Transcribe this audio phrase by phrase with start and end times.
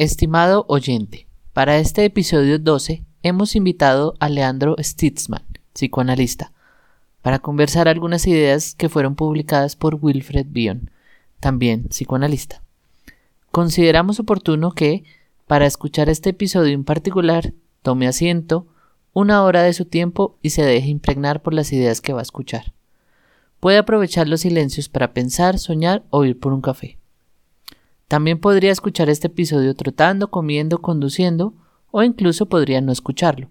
[0.00, 6.52] Estimado oyente, para este episodio 12 hemos invitado a Leandro Stitzman, psicoanalista,
[7.20, 10.92] para conversar algunas ideas que fueron publicadas por Wilfred Bion,
[11.40, 12.62] también psicoanalista.
[13.50, 15.02] Consideramos oportuno que,
[15.48, 17.52] para escuchar este episodio en particular,
[17.82, 18.68] tome asiento,
[19.14, 22.22] una hora de su tiempo y se deje impregnar por las ideas que va a
[22.22, 22.72] escuchar.
[23.58, 26.97] Puede aprovechar los silencios para pensar, soñar o ir por un café.
[28.08, 31.52] También podría escuchar este episodio trotando, comiendo, conduciendo
[31.90, 33.50] o incluso podría no escucharlo.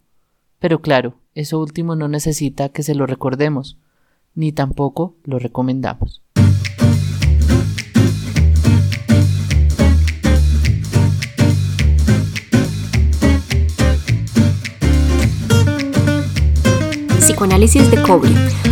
[0.60, 3.78] Pero claro, eso último no necesita que se lo recordemos,
[4.34, 6.24] ni tampoco lo recomendamos.
[17.38, 18.32] Psicoanálisis de Cobre,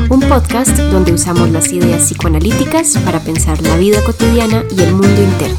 [0.09, 5.21] un podcast donde usamos las ideas psicoanalíticas para pensar la vida cotidiana y el mundo
[5.21, 5.55] interno.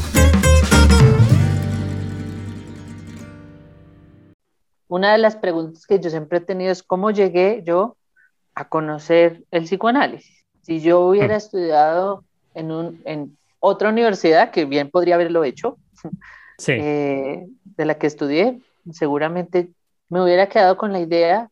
[4.89, 7.95] Una de las preguntas que yo siempre he tenido es cómo llegué yo
[8.55, 10.43] a conocer el psicoanálisis.
[10.63, 11.37] Si yo hubiera mm.
[11.37, 15.77] estudiado en, un, en otra universidad, que bien podría haberlo hecho,
[16.67, 18.59] eh, de la que estudié,
[18.91, 19.69] seguramente
[20.09, 21.49] me hubiera quedado con la idea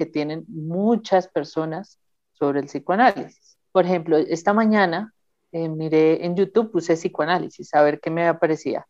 [0.00, 1.98] que tienen muchas personas
[2.32, 3.58] sobre el psicoanálisis.
[3.70, 5.12] Por ejemplo, esta mañana
[5.52, 8.86] eh, miré en YouTube, puse psicoanálisis, a ver qué me aparecía.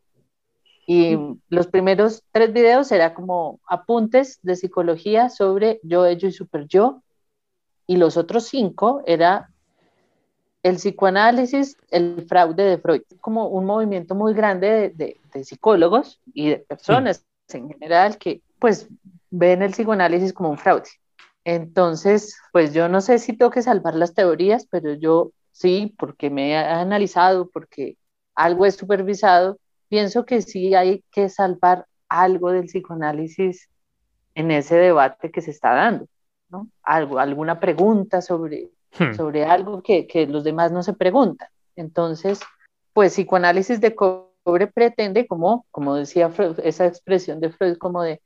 [0.87, 6.69] Y los primeros tres videos era como apuntes de psicología sobre yo, ello y super
[6.69, 7.03] yo.
[7.89, 9.51] Y los otros cinco era
[10.63, 16.51] el psicoanálisis, el fraude de Freud, como un movimiento muy grande de, de, psicólogos y
[16.51, 18.89] de personas en general que pues
[19.31, 20.89] ven el psicoanálisis como un fraude.
[21.45, 26.31] Entonces, pues yo no sé si tengo que salvar las teorías, pero yo sí, porque
[26.31, 27.97] me he analizado, porque
[28.35, 29.59] algo he supervisado,
[29.89, 33.69] pienso que sí hay que salvar algo del psicoanálisis
[34.35, 36.07] en ese debate que se está dando,
[36.49, 36.69] ¿no?
[36.83, 39.15] Algo, alguna pregunta sobre, hmm.
[39.15, 41.49] sobre algo que, que, los demás no se preguntan.
[41.77, 42.41] Entonces,
[42.93, 46.31] pues psicoanálisis de cobre pretende, como, como decía
[46.63, 48.21] esa expresión de Freud, como de,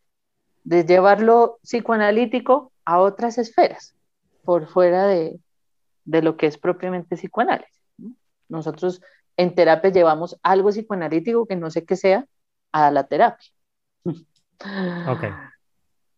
[0.64, 3.94] de llevarlo psicoanalítico a otras esferas,
[4.44, 5.38] por fuera de,
[6.04, 7.82] lo que es propiamente psicoanálisis.
[8.48, 9.00] Nosotros
[9.36, 12.26] en terapia llevamos algo psicoanalítico que no sé qué sea
[12.72, 13.48] a la terapia.
[15.08, 15.24] Ok.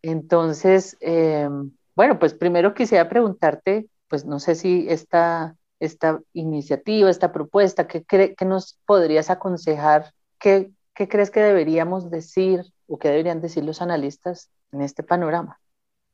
[0.03, 7.33] Entonces, em, bueno, pues primero quisiera preguntarte, pues no sé si esta, esta iniciativa, esta
[7.33, 10.13] propuesta, ¿qué, qué nos podrías aconsejar?
[10.39, 15.61] ¿Qué, ¿Qué crees que deberíamos decir o qué deberían decir los analistas en este panorama?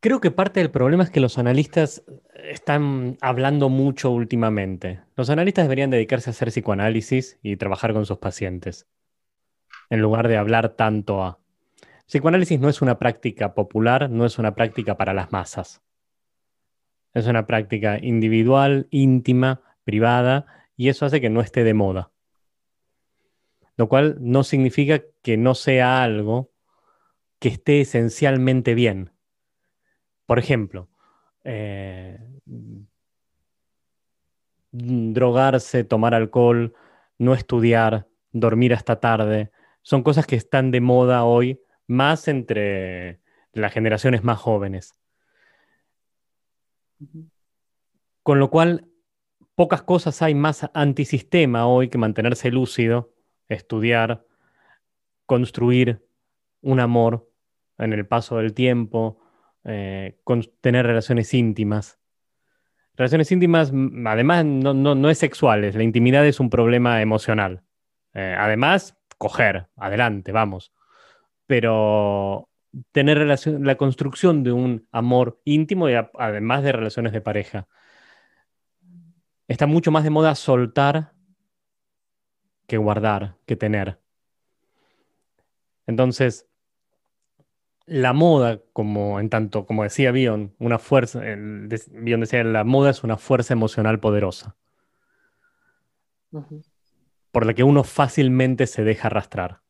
[0.00, 2.02] Creo que parte del problema es que los analistas
[2.34, 5.00] están hablando mucho últimamente.
[5.14, 8.88] Los analistas deberían dedicarse a hacer psicoanálisis y trabajar con sus pacientes,
[9.90, 11.38] en lugar de hablar tanto a...
[12.06, 15.82] Psicoanálisis no es una práctica popular, no es una práctica para las masas.
[17.14, 20.46] Es una práctica individual, íntima, privada,
[20.76, 22.10] y eso hace que no esté de moda.
[23.76, 26.51] Lo cual no significa que no sea algo
[27.42, 29.10] que esté esencialmente bien
[30.26, 30.88] por ejemplo,
[31.44, 32.18] eh,
[34.70, 36.74] drogarse, tomar alcohol,
[37.18, 39.50] no estudiar, dormir hasta tarde,
[39.82, 43.20] son cosas que están de moda hoy, más entre
[43.52, 44.94] las generaciones más jóvenes.
[48.22, 48.88] Con lo cual,
[49.54, 53.12] pocas cosas hay más antisistema hoy que mantenerse lúcido,
[53.48, 54.24] estudiar,
[55.26, 56.06] construir
[56.62, 57.31] un amor
[57.84, 59.18] en el paso del tiempo,
[59.64, 61.98] eh, con tener relaciones íntimas.
[62.96, 63.72] Relaciones íntimas,
[64.06, 67.62] además, no, no, es sexuales, la intimidad es un problema emocional.
[68.14, 70.72] Eh, además, coger, adelante, vamos.
[71.46, 72.50] Pero
[72.92, 77.68] tener relación, la construcción de un amor íntimo y además de relaciones de pareja.
[79.48, 81.12] Está mucho más de moda soltar
[82.66, 84.00] que guardar, que tener.
[85.86, 86.48] Entonces,
[87.86, 93.04] la moda, como en tanto, como decía Bion, una fuerza, Bion decía, la moda es
[93.04, 94.56] una fuerza emocional poderosa,
[97.30, 99.60] por la que uno fácilmente se deja arrastrar.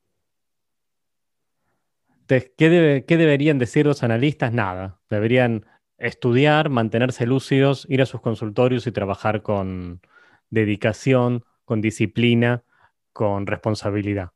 [2.20, 4.52] Entonces, ¿qué, ¿qué deberían decir los analistas?
[4.52, 5.00] Nada.
[5.10, 5.66] Deberían
[5.98, 10.00] estudiar, mantenerse lúcidos, ir a sus consultorios y trabajar con
[10.50, 12.64] dedicación, con disciplina,
[13.12, 14.30] con responsabilidad.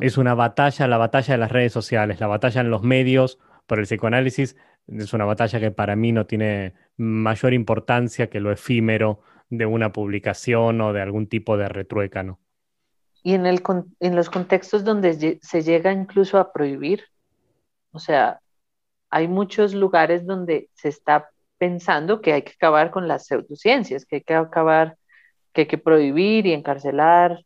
[0.00, 3.78] Es una batalla, la batalla de las redes sociales, la batalla en los medios por
[3.78, 4.56] el psicoanálisis.
[4.86, 9.92] Es una batalla que para mí no tiene mayor importancia que lo efímero de una
[9.92, 12.38] publicación o de algún tipo de retruécano.
[13.22, 13.62] y en, el,
[14.00, 17.04] en los contextos donde se llega incluso a prohibir,
[17.92, 18.40] o sea,
[19.10, 24.16] hay muchos lugares donde se está pensando que hay que acabar con las pseudociencias, que
[24.16, 24.96] hay que acabar,
[25.52, 27.44] que hay que prohibir y encarcelar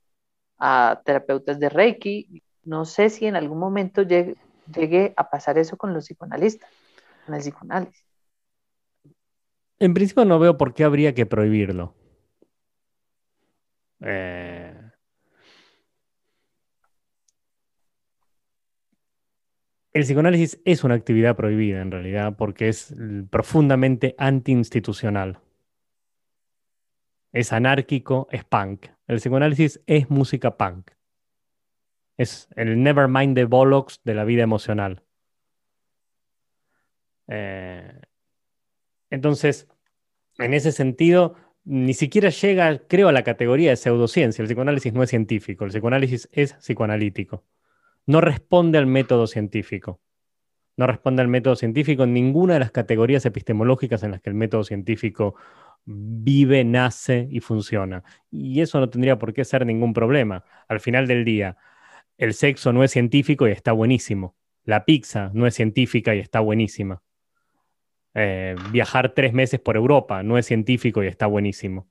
[0.67, 2.43] a terapeutas de Reiki.
[2.65, 6.71] No sé si en algún momento llegue, a pasar eso con los psicoanalistas,
[7.27, 8.07] con el psicoanálisis.
[9.79, 11.95] En principio no veo por qué habría que prohibirlo.
[14.01, 14.75] Eh,
[19.93, 22.93] El psicoanálisis es una actividad prohibida en realidad porque es
[23.31, 25.39] profundamente antiinstitucional.
[27.35, 28.87] Es anárquico, es punk.
[29.07, 30.91] El psicoanálisis es música punk.
[32.17, 35.03] Es el Nevermind the Bollocks de la vida emocional.
[37.29, 38.01] Eh,
[39.11, 39.69] entonces,
[40.39, 41.35] en ese sentido,
[41.65, 44.41] ni siquiera llega, creo, a la categoría de pseudociencia.
[44.41, 47.45] El psicoanálisis no es científico, el psicoanálisis es psicoanalítico
[48.07, 50.01] no responde al método científico.
[50.77, 54.35] No responde al método científico en ninguna de las categorías epistemológicas en las que el
[54.35, 55.37] método científico
[55.87, 58.05] vive, nace y funciona.
[58.31, 60.45] Y eso no tendría por qué ser ningún problema.
[60.69, 61.57] Al final del día,
[62.19, 64.37] el sexo no es científico y está buenísimo.
[64.65, 67.03] La pizza no es científica y está buenísima.
[68.15, 71.89] Eh, viajar tres meses por Europa no es científico y está buenísimo.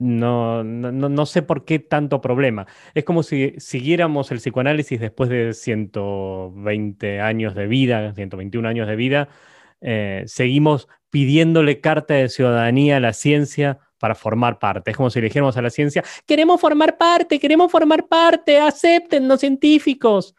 [0.00, 2.68] No, no, sé por qué tanto problema.
[2.94, 8.94] Es como si siguiéramos el psicoanálisis después de 120 años de vida, 121 años de
[8.94, 9.28] vida,
[9.80, 14.90] eh, seguimos pidiéndole carta de ciudadanía a la ciencia para formar parte.
[14.90, 19.40] Es como si dijéramos a la ciencia, queremos formar parte, queremos formar parte, acepten los
[19.40, 20.34] científicos.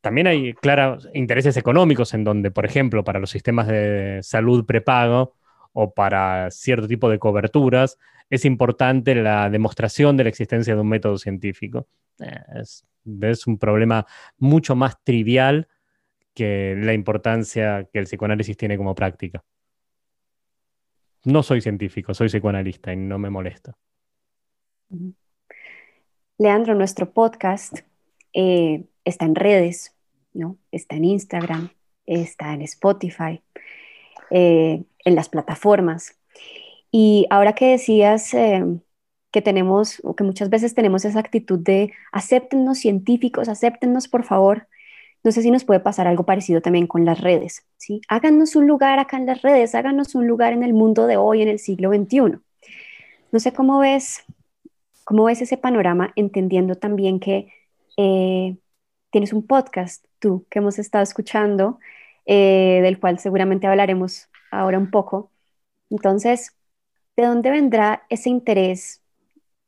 [0.00, 5.34] También hay claros intereses económicos en donde, por ejemplo, para los sistemas de salud prepago
[5.72, 7.98] o para cierto tipo de coberturas,
[8.30, 11.88] es importante la demostración de la existencia de un método científico.
[12.20, 12.84] Eh, es,
[13.46, 14.06] un problema
[14.38, 15.68] mucho más trivial
[16.44, 19.42] la importancia que el psicoanálisis tiene como práctica.
[21.24, 23.76] No soy científico, soy psicoanalista y no me molesta.
[26.38, 27.80] Leandro, nuestro podcast
[28.32, 29.94] eh, está en redes,
[30.32, 30.56] ¿no?
[30.72, 31.70] Está en Instagram,
[32.06, 33.42] está en Spotify,
[34.30, 36.18] eh, en las plataformas.
[36.90, 38.64] Y ahora que decías eh,
[39.30, 44.66] que tenemos, o que muchas veces tenemos esa actitud de acéptennos científicos, acéptennos por favor,
[45.22, 48.00] no sé si nos puede pasar algo parecido también con las redes, ¿sí?
[48.08, 51.42] Háganos un lugar acá en las redes, háganos un lugar en el mundo de hoy,
[51.42, 52.38] en el siglo XXI.
[53.32, 54.24] No sé cómo ves,
[55.04, 57.52] cómo ves ese panorama, entendiendo también que
[57.96, 58.56] eh,
[59.10, 61.78] tienes un podcast, tú, que hemos estado escuchando,
[62.26, 65.30] eh, del cual seguramente hablaremos ahora un poco.
[65.90, 66.56] Entonces,
[67.16, 69.02] ¿de dónde vendrá ese interés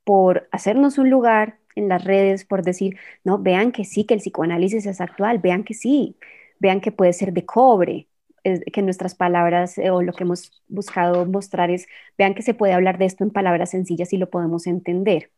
[0.05, 4.21] por hacernos un lugar en las redes, por decir, no, vean que sí, que el
[4.21, 6.17] psicoanálisis es actual, vean que sí,
[6.59, 8.09] vean que puede ser de cobre,
[8.45, 11.87] que nuestras palabras eh, o lo que hemos buscado mostrar es,
[12.19, 15.31] vean que se puede hablar de esto en palabras sencillas y lo podemos entender.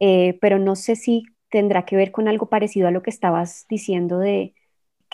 [0.00, 3.66] Eh, pero no sé si tendrá que ver con algo parecido a lo que estabas
[3.68, 4.54] diciendo de,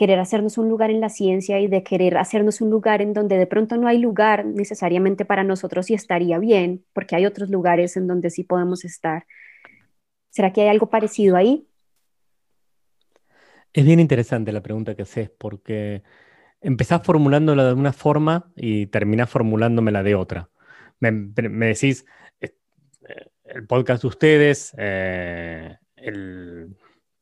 [0.01, 3.37] querer hacernos un lugar en la ciencia y de querer hacernos un lugar en donde
[3.37, 7.99] de pronto no hay lugar necesariamente para nosotros y estaría bien, porque hay otros lugares
[7.99, 9.27] en donde sí podemos estar.
[10.31, 11.67] ¿Será que hay algo parecido ahí?
[13.73, 16.03] Es bien interesante la pregunta que haces, porque
[16.61, 20.51] empezás formulándola de una forma y terminás formulándomela de otra.
[20.99, 21.13] Me,
[21.67, 22.05] decís,
[22.41, 22.55] eh,
[23.45, 25.77] el podcast de ustedes, eh,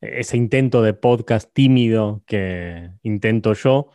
[0.00, 3.90] ese intento de podcast tímido que intento yo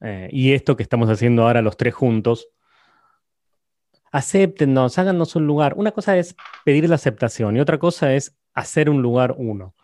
[0.00, 2.48] eh, y esto que estamos haciendo ahora los tres juntos.
[4.12, 5.74] Acéptennos, háganos un lugar.
[5.76, 9.74] Una cosa es pedir la aceptación y otra cosa es hacer un lugar uno.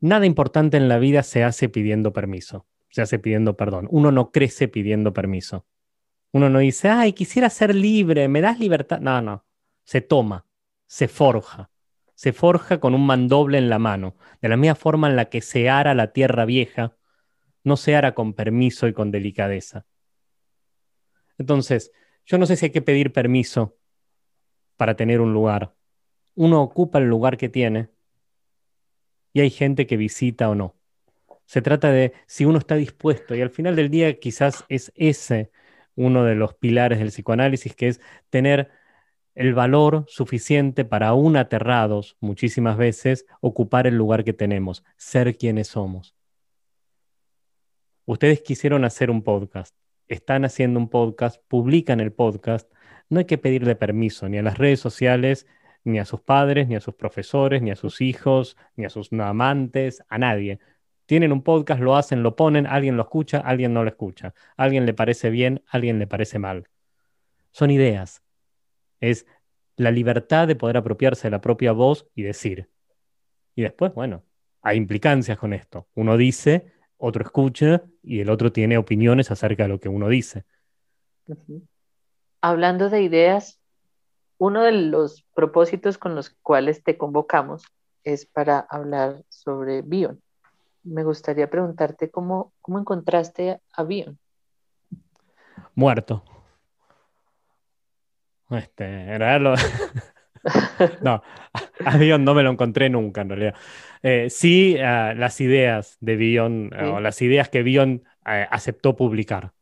[0.00, 3.88] Nada importante en la vida se hace pidiendo permiso, se hace pidiendo perdón.
[3.90, 5.66] Uno no crece pidiendo permiso.
[6.32, 9.00] Uno no dice, ay, quisiera ser libre, ¿me das libertad?
[9.00, 9.44] No, no,
[9.84, 10.46] se toma,
[10.86, 11.70] se forja
[12.14, 15.40] se forja con un mandoble en la mano, de la misma forma en la que
[15.40, 16.96] se ara la tierra vieja,
[17.64, 19.86] no se ara con permiso y con delicadeza.
[21.38, 21.90] Entonces,
[22.26, 23.76] yo no sé si hay que pedir permiso
[24.76, 25.74] para tener un lugar.
[26.34, 27.88] Uno ocupa el lugar que tiene
[29.32, 30.74] y hay gente que visita o no.
[31.46, 35.50] Se trata de si uno está dispuesto y al final del día quizás es ese
[35.96, 38.00] uno de los pilares del psicoanálisis, que es
[38.30, 38.70] tener
[39.34, 45.68] el valor suficiente para aún aterrados muchísimas veces ocupar el lugar que tenemos, ser quienes
[45.68, 46.14] somos.
[48.06, 49.74] Ustedes quisieron hacer un podcast,
[50.08, 52.70] están haciendo un podcast, publican el podcast,
[53.08, 55.46] no hay que pedirle permiso ni a las redes sociales
[55.84, 59.12] ni a sus padres, ni a sus profesores, ni a sus hijos, ni a sus
[59.12, 60.58] amantes, a nadie.
[61.06, 64.34] Tienen un podcast, lo hacen, lo ponen, alguien lo escucha, alguien no lo escucha.
[64.56, 66.68] alguien le parece bien, alguien le parece mal.
[67.50, 68.22] Son ideas.
[69.00, 69.26] Es
[69.76, 72.70] la libertad de poder apropiarse de la propia voz y decir.
[73.54, 74.24] Y después, bueno,
[74.62, 75.88] hay implicancias con esto.
[75.94, 80.44] Uno dice, otro escucha y el otro tiene opiniones acerca de lo que uno dice.
[82.40, 83.60] Hablando de ideas,
[84.38, 87.64] uno de los propósitos con los cuales te convocamos
[88.02, 90.20] es para hablar sobre Bion.
[90.82, 94.18] Me gustaría preguntarte cómo, cómo encontraste a Bion.
[95.74, 96.22] Muerto.
[98.50, 99.54] Este, era lo...
[101.02, 101.22] no,
[101.84, 103.54] a Bion no me lo encontré nunca en realidad.
[104.02, 106.84] Eh, sí, uh, las ideas de Bion, sí.
[106.84, 109.52] o las ideas que Bion aceptó publicar.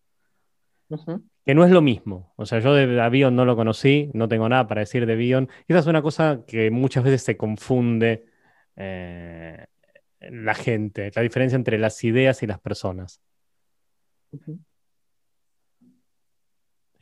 [0.88, 1.22] Uh -huh.
[1.44, 2.32] Que no es lo mismo.
[2.36, 5.48] O sea, yo de Bion no lo conocí, no tengo nada para decir de Bion.
[5.66, 8.26] Y esa es una cosa que muchas veces se confunde
[8.76, 9.66] eh,
[10.20, 13.20] la gente, la diferencia entre las ideas y las personas.
[14.32, 14.58] -huh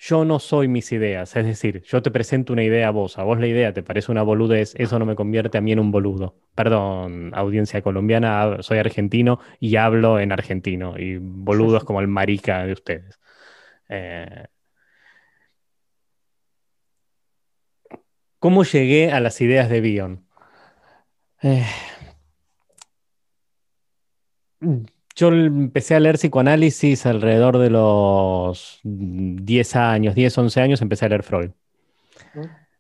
[0.00, 1.36] yo no soy mis ideas.
[1.36, 4.10] Es decir, yo te presento una idea a vos, a vos la idea te parece
[4.10, 6.36] una boludez, eso no me convierte a mí en un boludo.
[6.54, 12.64] Perdón, audiencia colombiana, soy argentino y hablo en argentino, y boludo es como el marica
[12.66, 13.20] de ustedes.
[13.88, 14.46] Eh...
[18.38, 20.26] ¿Cómo llegué a las ideas de Bion?
[21.42, 21.64] Eh
[25.20, 31.08] yo empecé a leer psicoanálisis alrededor de los 10 años, 10, 11 años, empecé a
[31.10, 31.50] leer Freud.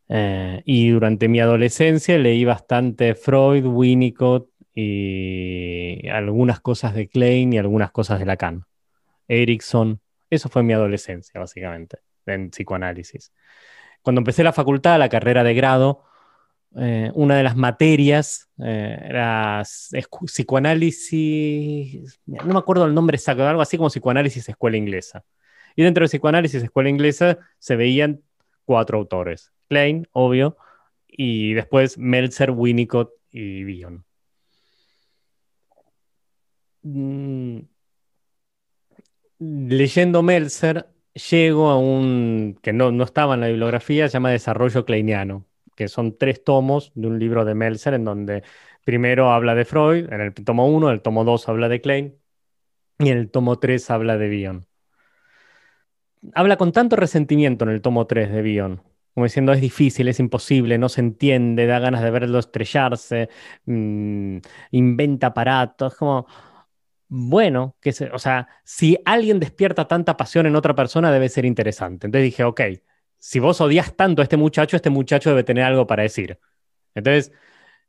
[0.08, 7.58] Eh, y durante mi adolescencia leí bastante Freud, Winnicott y algunas cosas de Klein y
[7.58, 8.64] algunas cosas de Lacan.
[9.28, 13.32] Erickson, eso fue mi adolescencia, básicamente, en psicoanálisis.
[14.00, 16.04] Cuando empecé la facultad, la carrera de grado,
[16.76, 23.62] eh, una de las materias eh, era psicoanálisis, no me acuerdo el nombre exacto, algo
[23.62, 25.24] así como psicoanálisis escuela inglesa.
[25.74, 28.22] Y dentro de psicoanálisis escuela inglesa se veían
[28.64, 30.56] cuatro autores, Klein, obvio,
[31.08, 34.04] y después Meltzer, Winnicott y Bion.
[36.82, 37.60] Mm.
[39.38, 40.86] Leyendo Meltzer,
[41.30, 45.46] llego a un que no, no estaba en la bibliografía, se llama Desarrollo Kleiniano,
[45.80, 48.42] que son tres tomos de un libro de Meltzer en donde
[48.84, 52.18] primero habla de Freud, en el tomo 1, el tomo 2 habla de Klein
[52.98, 54.66] y en el tomo 3 habla de Bion.
[56.34, 58.82] Habla con tanto resentimiento en el tomo 3 de Bion,
[59.14, 63.30] como diciendo es difícil, es imposible, no se entiende, da ganas de verlo estrellarse,
[63.64, 64.36] mmm,
[64.72, 66.26] inventa aparatos, como
[67.08, 71.46] bueno, que se, o sea, si alguien despierta tanta pasión en otra persona debe ser
[71.46, 72.06] interesante.
[72.06, 72.60] Entonces dije, ok,
[73.20, 76.38] si vos odias tanto a este muchacho, este muchacho debe tener algo para decir.
[76.94, 77.32] Entonces,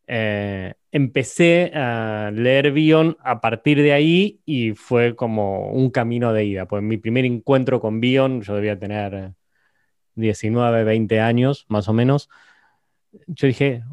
[0.07, 6.43] eh, empecé a leer Bion a partir de ahí y fue como un camino de
[6.43, 6.67] ida.
[6.67, 9.33] Pues mi primer encuentro con Bion, yo debía tener
[10.15, 12.29] 19, 20 años más o menos.
[13.27, 13.83] Yo dije,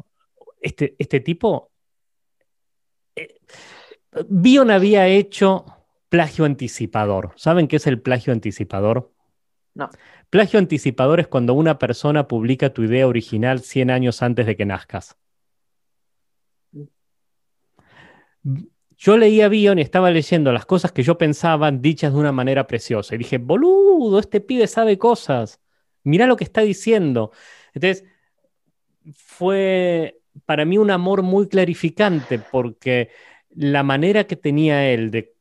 [0.61, 1.71] este, este tipo...
[3.15, 3.37] Eh,
[4.27, 5.65] Bion había hecho
[6.09, 7.31] plagio anticipador.
[7.37, 9.13] ¿Saben qué es el plagio anticipador?
[9.73, 9.89] No.
[10.29, 14.65] Plagio anticipador es cuando una persona publica tu idea original 100 años antes de que
[14.65, 15.17] nazcas.
[18.97, 22.67] Yo leía Bion y estaba leyendo las cosas que yo pensaba dichas de una manera
[22.67, 23.15] preciosa.
[23.15, 25.61] Y dije, boludo, este pibe sabe cosas.
[26.03, 27.31] Mirá lo que está diciendo.
[27.73, 28.03] Entonces,
[29.13, 33.09] fue para mí un amor muy clarificante porque
[33.49, 35.33] la manera que tenía él de,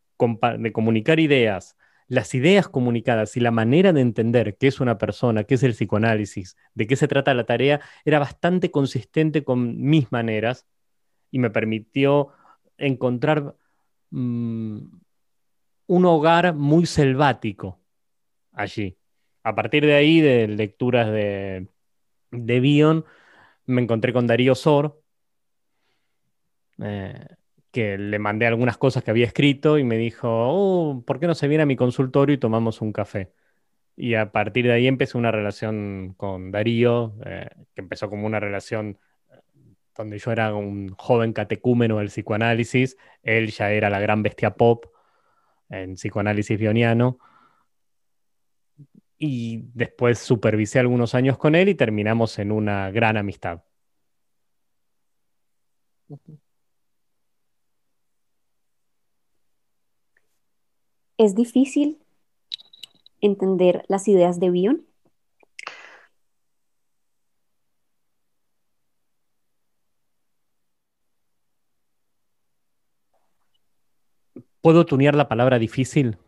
[0.59, 1.77] de comunicar ideas,
[2.09, 5.73] las ideas comunicadas y la manera de entender qué es una persona, qué es el
[5.73, 10.67] psicoanálisis, de qué se trata la tarea, era bastante consistente con mis maneras
[11.31, 12.29] y me permitió
[12.79, 13.55] encontrar
[14.11, 14.79] mmm,
[15.87, 17.79] un hogar muy selvático
[18.53, 18.97] allí.
[19.43, 21.69] A partir de ahí, de lecturas de,
[22.31, 23.05] de Bion,
[23.67, 25.03] me encontré con Darío Sor,
[26.83, 27.27] eh,
[27.71, 31.35] que le mandé algunas cosas que había escrito y me dijo, oh, ¿por qué no
[31.35, 33.33] se viene a mi consultorio y tomamos un café?
[33.97, 38.41] Y a partir de ahí empecé una relación con Darío, eh, que empezó como una
[38.41, 38.99] relación
[39.99, 44.87] donde yo era un joven catecúmeno del psicoanálisis, él ya era la gran bestia pop
[45.69, 47.19] en psicoanálisis bioniano.
[49.19, 53.63] Y después supervisé algunos años con él y terminamos en una gran amistad.
[61.19, 61.99] es difícil
[63.21, 64.87] entender las ideas de Bion.
[74.61, 76.19] ¿Puedo tunear la palabra difícil?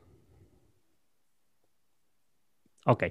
[2.86, 3.04] Ok.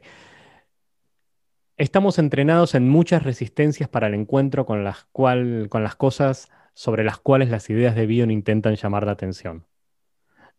[1.78, 7.04] Estamos entrenados en muchas resistencias para el encuentro con las, cual, con las cosas sobre
[7.06, 9.66] las cuales las ideas de Bion intentan llamar la atención.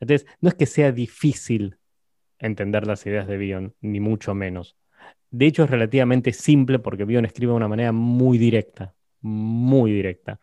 [0.01, 1.79] Entonces, no es que sea difícil
[2.39, 4.77] entender las ideas de Bion, ni mucho menos.
[5.31, 10.41] De hecho, es relativamente simple porque Bion escribe de una manera muy directa, muy directa.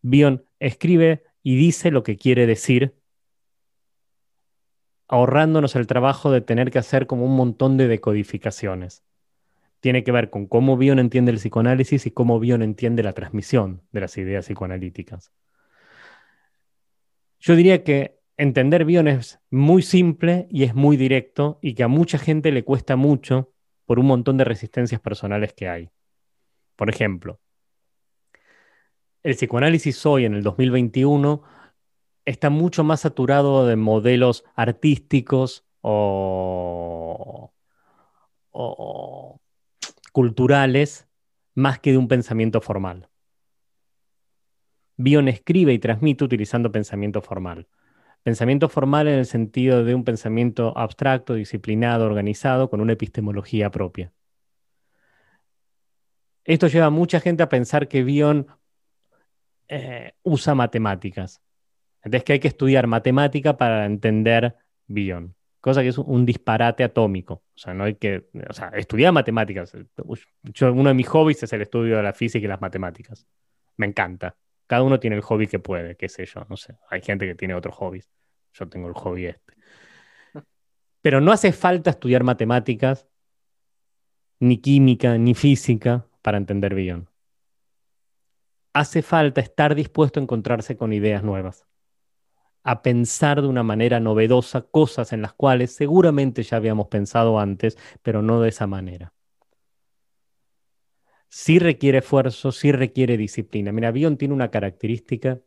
[0.00, 2.96] Bion escribe y dice lo que quiere decir,
[5.06, 9.04] ahorrándonos el trabajo de tener que hacer como un montón de decodificaciones.
[9.80, 13.82] Tiene que ver con cómo Bion entiende el psicoanálisis y cómo Bion entiende la transmisión
[13.92, 15.32] de las ideas psicoanalíticas.
[17.40, 21.88] Yo diría que entender Bion es muy simple y es muy directo y que a
[21.88, 23.52] mucha gente le cuesta mucho
[23.86, 25.90] por un montón de resistencias personales que hay.
[26.76, 27.40] Por ejemplo,
[29.22, 31.42] el psicoanálisis hoy, en el 2021,
[32.24, 37.52] está mucho más saturado de modelos artísticos o,
[40.12, 41.08] culturales
[41.54, 43.08] más que de un pensamiento formal.
[44.96, 47.68] Bion escribe y transmite utilizando pensamiento formal.
[48.22, 54.12] Pensamiento formal en el sentido de un pensamiento abstracto, disciplinado, organizado, con una epistemología propia.
[56.44, 58.46] Esto lleva a mucha gente a pensar que Bion
[59.68, 61.40] eh, usa matemáticas.
[62.02, 67.34] Entonces que hay que estudiar matemática para entender Bion, cosa que es un disparate atómico.
[67.54, 69.72] O sea, no hay que, o sea, estudiar matemáticas.
[70.60, 73.26] uno de mis hobbies es el estudio de la física y las matemáticas.
[73.76, 74.36] Me encanta.
[74.66, 76.76] Cada uno tiene el hobby que puede, qué sé yo, no sé.
[76.90, 78.10] Hay gente que tiene otros hobbies.
[78.52, 79.54] Yo tengo el hobby este.
[81.02, 83.06] Pero no hace falta estudiar matemáticas,
[84.40, 87.12] ni química, ni física para entender Bion
[88.72, 91.66] hace falta estar dispuesto a encontrarse con ideas nuevas,
[92.62, 97.76] a pensar de una manera novedosa cosas en las cuales seguramente ya habíamos pensado antes,
[98.02, 99.12] pero no de esa manera.
[101.34, 103.72] Sí requiere esfuerzo, sí requiere disciplina.
[103.72, 105.40] Mira, Bion tiene una característica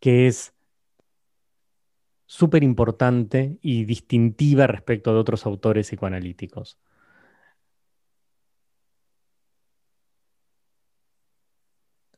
[0.00, 0.54] que es
[2.26, 6.78] súper importante y distintiva respecto de otros autores psicoanalíticos.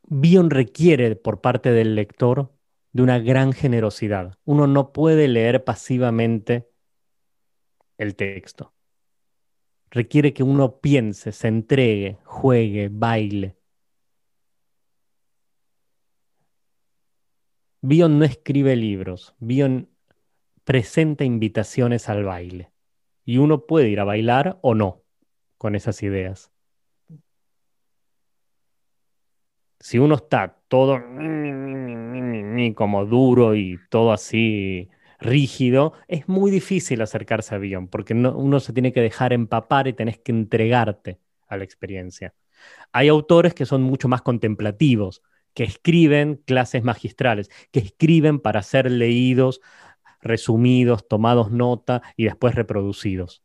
[0.03, 2.53] Bion requiere por parte del lector
[2.93, 4.35] de una gran generosidad.
[4.45, 6.69] Uno no puede leer pasivamente
[7.99, 8.73] el texto.
[9.91, 13.57] Requiere que uno piense, se entregue, juegue, baile.
[17.83, 19.89] Bion no escribe libros, Bion
[20.65, 22.71] presenta invitaciones al baile.
[23.25, 25.03] Y uno puede ir a bailar o no
[25.59, 26.53] con esas ideas.
[29.81, 30.99] si uno está todo
[32.75, 34.89] como duro y todo así
[35.21, 39.93] rígido, es muy difícil acercarse a Bion, porque uno se tiene que dejar empapar y
[39.93, 42.35] tenés que entregarte a la experiencia.
[42.93, 45.23] Hay autores que son mucho más contemplativos,
[45.55, 49.61] que escriben clases magistrales, que escriben para ser leídos,
[50.21, 53.43] resumidos, tomados nota y después reproducidos.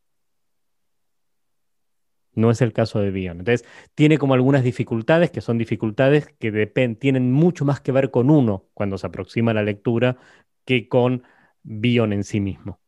[2.34, 3.38] No es el caso de Bion.
[3.38, 6.66] Entonces, tiene como algunas dificultades que son dificultades que
[7.00, 10.18] tienen mucho más que ver con uno cuando se aproxima a la lectura
[10.66, 11.22] que con
[11.68, 12.78] Bion en sí mismo.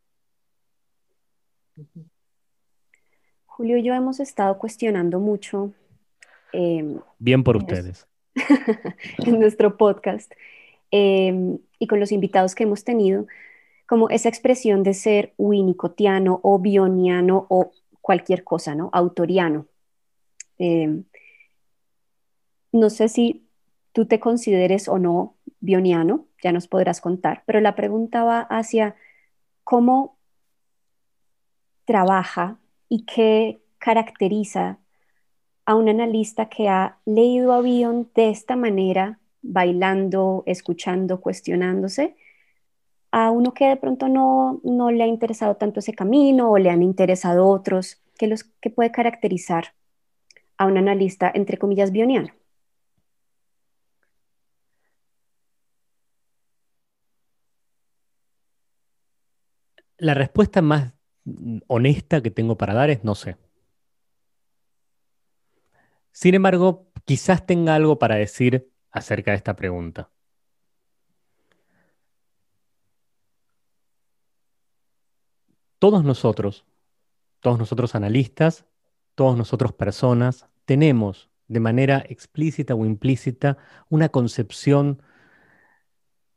[3.44, 5.72] Julio y yo hemos estado cuestionando mucho.
[6.52, 8.06] Em, Bien por ustedes.
[9.18, 10.32] en nuestro podcast
[10.92, 13.26] em, y con los invitados que hemos tenido,
[13.86, 18.90] como esa expresión de ser winnicottiano o bioniano o cualquier cosa, ¿no?
[18.92, 19.66] Autoriano.
[20.56, 21.02] Em,
[22.70, 23.48] no sé si
[23.90, 28.96] tú te consideres o no bioniano, ya nos podrás contar, pero la pregunta va hacia
[29.64, 30.16] cómo
[31.84, 34.78] trabaja y qué caracteriza
[35.64, 42.16] a un analista que ha leído a Bion de esta manera, bailando, escuchando, cuestionándose,
[43.10, 46.70] a uno que de pronto no, no le ha interesado tanto ese camino o le
[46.70, 49.74] han interesado otros, ¿qué, los, que puede caracterizar
[50.56, 52.37] a un analista, entre comillas, bioniano?
[59.98, 60.94] La respuesta más
[61.66, 63.36] honesta que tengo para dar es no sé.
[66.12, 70.10] Sin embargo, quizás tenga algo para decir acerca de esta pregunta.
[75.78, 76.64] todos nosotros,
[77.40, 78.66] todos nosotros analistas,
[79.14, 83.58] todos nosotros personas, tenemos de manera explícita o implícita
[83.88, 85.02] una concepción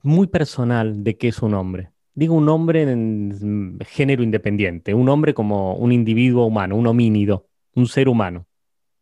[0.04, 1.92] muy personal de qué es un hombre.
[2.14, 7.88] Digo un hombre en género independiente, un hombre como un individuo humano, un homínido, un
[7.88, 8.48] ser humano,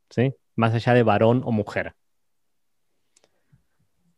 [0.10, 0.36] ¿sí?
[0.56, 1.96] Más allá de varón o mujer.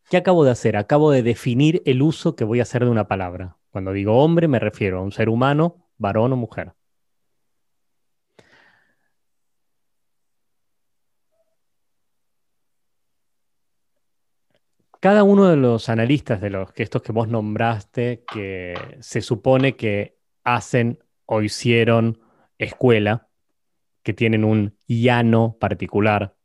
[0.10, 0.76] ¿Qué acabo de hacer?
[0.76, 3.58] Acabo de definir el uso que voy a hacer de una palabra.
[3.70, 6.74] Cuando digo hombre me refiero a un ser humano, varón o mujer.
[15.02, 19.76] Cada uno de los analistas de los que estos que vos nombraste, que se supone
[19.76, 22.22] que hacen o hicieron
[22.60, 23.28] escuela,
[24.04, 26.38] que tienen un llano particular,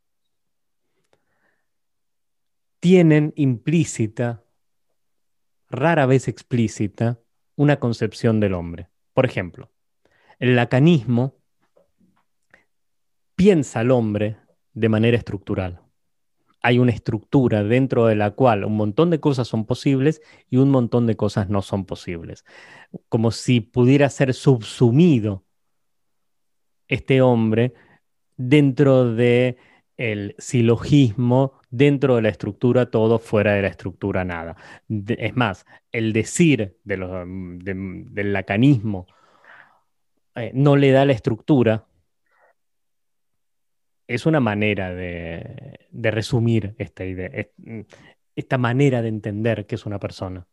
[2.81, 4.42] tienen implícita,
[5.69, 7.21] rara vez explícita,
[7.57, 8.88] una concepción del hombre.
[9.12, 9.71] Por ejemplo,
[10.38, 11.37] el lacanismo
[13.35, 14.38] piensa al hombre
[14.73, 15.86] de manera estructural
[16.62, 20.71] hay una estructura dentro de la cual un montón de cosas son posibles y un
[20.71, 22.45] montón de cosas no son posibles.
[23.09, 25.45] Como si pudiera ser subsumido
[26.88, 27.75] este hombre
[28.37, 29.57] dentro de
[29.97, 34.57] el silogismo, dentro de la estructura todo, fuera de la estructura nada.
[34.88, 39.07] es más, el decir del lacanismo
[40.35, 41.86] eh, no le da la estructura,
[44.07, 47.81] es una manera de, resumir esta idea, mm,
[48.37, 50.47] esta manera de entender que es una persona.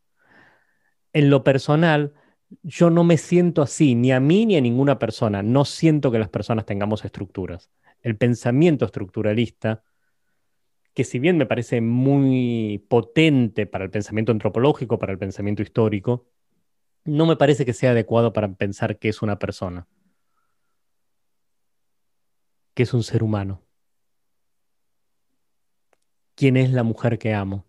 [1.13, 2.13] En lo personal,
[2.63, 5.44] yo no me siento así, ni a mí ni a ninguna persona.
[5.44, 7.70] No siento que las personas tengamos estructuras.
[8.02, 9.84] El pensamiento estructuralista,
[10.94, 16.28] que si bien me parece muy potente para el pensamiento antropológico, para el pensamiento histórico,
[17.06, 19.88] no me parece que sea adecuado para pensar que es una persona
[22.74, 23.62] que es un ser humano.
[26.36, 27.66] ¿Quién es la mujer que amo?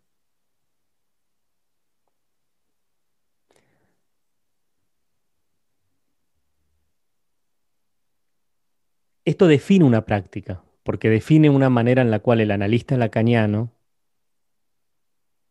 [9.26, 13.72] Esto define una práctica, porque define una manera en la cual el analista lacaniano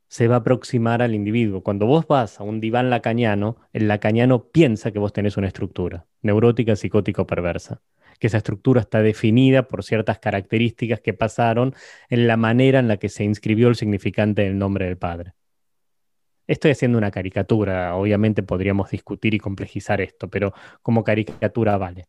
[0.07, 1.63] se va a aproximar al individuo.
[1.63, 6.05] Cuando vos vas a un diván lacaniano, el lacaniano piensa que vos tenés una estructura,
[6.21, 7.81] neurótica, psicótica o perversa
[8.23, 11.75] que esa estructura está definida por ciertas características que pasaron
[12.07, 15.33] en la manera en la que se inscribió el significante del nombre del Padre.
[16.47, 22.07] Estoy haciendo una caricatura, obviamente podríamos discutir y complejizar esto, pero como caricatura vale.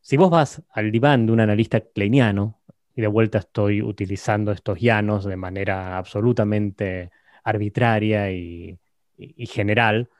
[0.00, 2.60] Si vos vas al diván de un analista kleiniano,
[2.94, 7.10] y de vuelta estoy utilizando estos llanos de manera absolutamente
[7.42, 8.78] arbitraria y,
[9.16, 10.10] y general,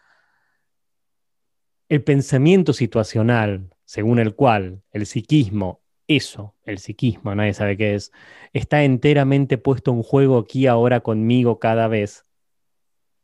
[1.88, 8.12] el pensamiento situacional según el cual el psiquismo, eso, el psiquismo, nadie sabe qué es,
[8.52, 12.24] está enteramente puesto en juego aquí ahora conmigo cada vez,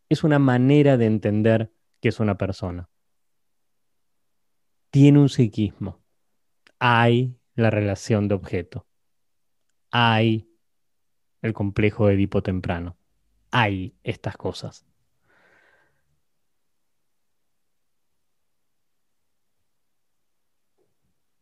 [0.09, 2.89] es una manera de entender que es una persona.
[4.91, 6.01] Tiene un psiquismo.
[6.79, 8.87] Hay la relación de objeto.
[9.93, 10.51] Hay
[11.43, 12.97] el complejo de Edipo temprano.
[13.53, 14.85] Hay estas cosas.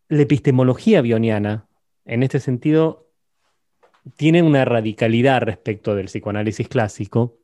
[0.08, 1.68] La epistemología bioniana,
[2.04, 3.10] en este sentido,
[4.16, 7.38] tiene una radicalidad respecto del psicoanálisis clásico,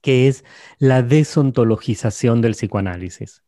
[0.00, 0.44] que es
[0.78, 3.44] la desontologización del psicoanálisis.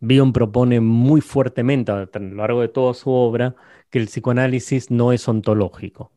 [0.00, 3.56] Bion propone muy fuertemente a lo largo de toda su obra
[3.90, 6.12] que el psicoanálisis no es ontológico,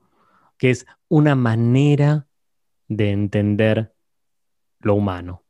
[0.58, 2.27] que es una manera
[2.88, 3.93] de entender
[4.80, 5.43] lo humano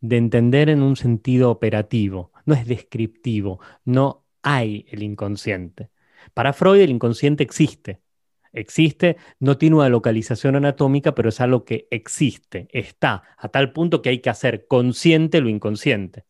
[0.00, 5.90] de entender en un sentido operativo, no es descriptivo, no hay el inconsciente.
[6.34, 8.00] Para Freud el inconsciente existe.
[8.52, 14.00] Existe, no tiene una localización anatómica, pero es algo que existe, está, a tal punto
[14.00, 16.24] que hay que hacer consciente lo inconsciente.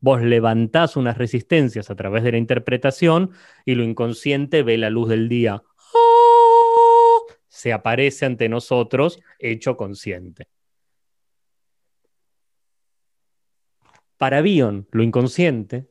[0.00, 3.32] Vos levantás unas resistencias a través de la interpretación
[3.64, 5.64] y lo inconsciente ve la luz del día.
[7.48, 10.46] Se aparece ante nosotros hecho consciente.
[14.18, 15.88] Para Bion, lo inconsciente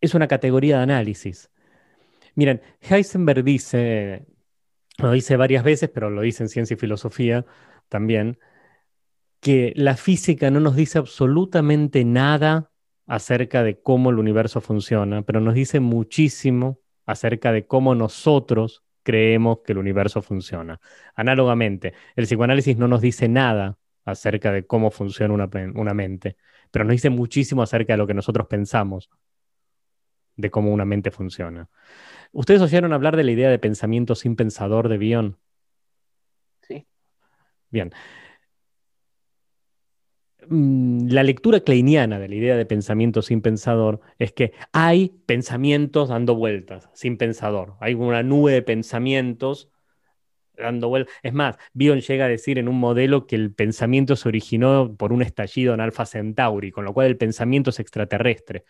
[0.00, 1.50] es una categoría de análisis.
[2.34, 4.26] Miren, Heisenberg dice,
[4.98, 7.44] lo dice varias veces, pero lo dice en Ciencia y Filosofía
[7.88, 8.38] también,
[9.40, 12.70] que la física no nos dice absolutamente nada
[13.06, 19.58] acerca de cómo el universo funciona, pero nos dice muchísimo acerca de cómo nosotros creemos
[19.64, 20.80] que el universo funciona.
[21.14, 26.36] Análogamente, el psicoanálisis no nos dice nada acerca de cómo funciona una, una mente,
[26.72, 29.08] pero nos dice muchísimo acerca de lo que nosotros pensamos
[30.36, 31.68] de cómo una mente funciona.
[32.32, 35.38] ¿Ustedes oyeron hablar de la idea de pensamiento sin pensador de Bion?
[36.62, 36.86] Sí.
[37.70, 37.92] Bien.
[40.48, 46.08] Mm, la lectura kleiniana de la idea de pensamiento sin pensador es que hay pensamientos
[46.08, 47.76] dando vueltas, sin pensador.
[47.80, 49.71] Hay una nube de pensamientos
[50.56, 51.14] dando vueltas.
[51.22, 55.12] Es más, Bion llega a decir en un modelo que el pensamiento se originó por
[55.12, 58.64] un estallido en Alpha Centauri, con lo cual el pensamiento es extraterrestre.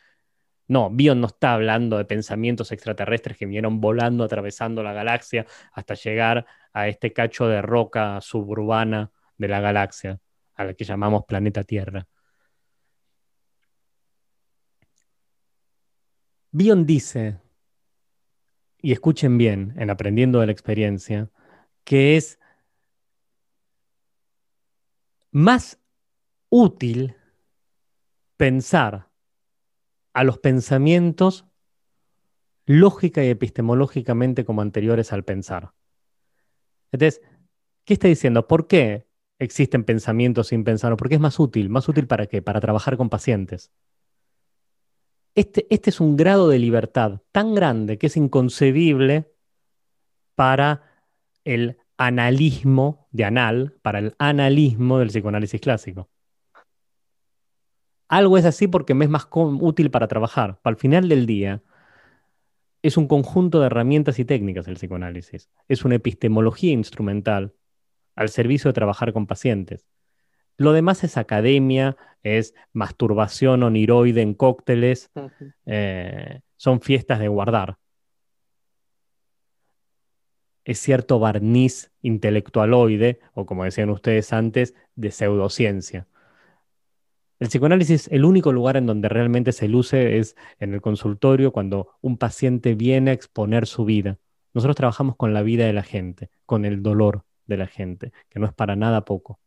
[0.69, 5.95] No, Bion no está hablando de pensamientos extraterrestres que vinieron volando, atravesando la galaxia hasta
[5.95, 10.21] llegar a este cacho de roca suburbana de la galaxia
[10.55, 12.07] a la que llamamos planeta Tierra.
[16.53, 17.39] Bion dice,
[18.83, 21.31] y escuchen bien en Aprendiendo de la Experiencia,
[21.85, 22.39] que es
[25.31, 25.79] más
[26.49, 27.17] útil
[28.37, 29.11] pensar
[30.13, 31.47] a los pensamientos
[32.67, 35.73] lógica y epistemológicamente como anteriores al pensar.
[36.91, 37.23] Entonces,
[37.85, 38.47] ¿qué está diciendo?
[38.47, 39.07] ¿Por qué
[39.43, 41.69] existen pensamientos sin pensar, porque es más útil.
[41.69, 42.43] ¿Más útil para qué?
[42.43, 43.73] Para trabajar con pacientes.
[45.35, 49.33] Este, este es un grado de libertad tan grande que es inconcebible
[50.35, 50.83] para
[51.45, 56.09] el analismo de anal, para el analismo del psicoanálisis clásico.
[58.09, 60.61] Algo es así porque me es más útil para trabajar.
[60.65, 61.63] Al final del día,
[62.83, 65.49] es un conjunto de herramientas y técnicas el psicoanálisis.
[65.69, 67.55] Es una epistemología instrumental
[68.17, 69.87] al servicio de trabajar con pacientes.
[70.59, 75.11] Lo demás es academia, es masturbación oniroide en cócteles,
[75.67, 77.79] eh, son fiestas de guardar.
[80.65, 86.07] Es cierto barniz intelectualoide, o como decían ustedes antes, de pseudociencia.
[87.41, 91.89] El psicoanálisis, el único lugar en donde realmente se luce es en el consultorio cuando
[92.01, 94.19] un paciente viene a exponer su vida.
[94.55, 98.39] Nosotros trabajamos con la vida de la gente, con el dolor, de la gente, que
[98.39, 99.41] no es para nada poco.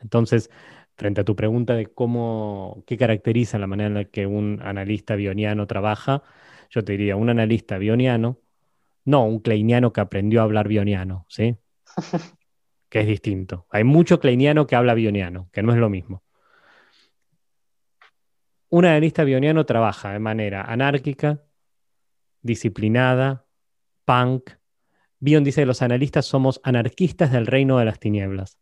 [0.00, 0.50] Entonces,
[1.00, 5.16] frente a tu pregunta de cómo, qué caracteriza la manera en la que un analista
[5.16, 6.22] bioniano trabaja,
[6.68, 8.38] yo te diría, un analista bioniano,
[9.06, 11.56] no un kleiniano que aprendió a hablar bioniano, ¿sí?
[12.90, 13.66] que es distinto.
[13.70, 16.22] Hay mucho kleiniano que habla bioniano, que no es lo mismo.
[18.68, 21.42] Un analista bioniano trabaja de manera anárquica,
[22.42, 23.46] disciplinada,
[24.04, 24.50] punk.
[25.18, 28.60] Bion dice que los analistas somos anarquistas del reino de las tinieblas.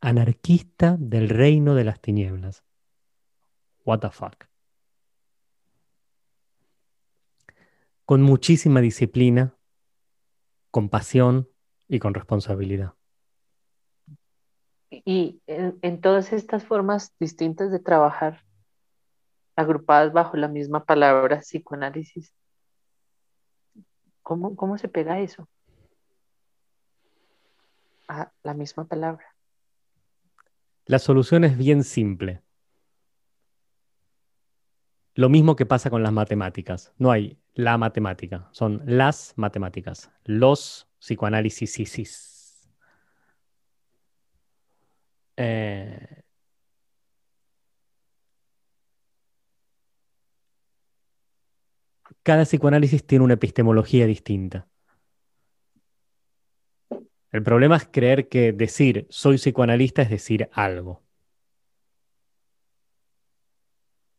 [0.00, 2.64] Anarquista del reino de las tinieblas.
[3.84, 4.46] What the fuck.
[8.04, 9.54] Con muchísima disciplina,
[10.70, 11.48] con pasión
[11.88, 12.94] y con responsabilidad.
[14.90, 18.42] Y en todas estas formas distintas de trabajar,
[19.56, 22.32] agrupadas bajo la misma palabra psicoanálisis.
[24.22, 25.48] ¿Cómo, cómo se pega eso?
[28.06, 29.34] A la misma palabra.
[30.88, 32.42] La solución es bien simple.
[35.14, 36.94] Lo mismo que pasa con las matemáticas.
[36.96, 42.66] No hay la matemática, son las matemáticas, los psicoanálisis.
[45.36, 46.22] Eh,
[52.22, 54.68] cada psicoanálisis tiene una epistemología distinta.
[57.32, 61.02] El problema es creer que decir soy psicoanalista es decir algo.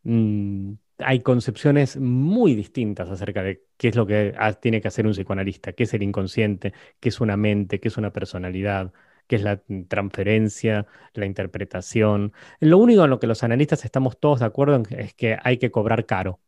[0.03, 5.13] Mm, hay concepciones muy distintas acerca de qué es lo que tiene que hacer un
[5.13, 8.93] psicoanalista, qué es el inconsciente, qué es una mente, qué es una personalidad,
[9.27, 12.33] qué es la transferencia, la interpretación.
[12.59, 15.71] Lo único en lo que los analistas estamos todos de acuerdo es que hay que
[15.71, 16.39] cobrar caro.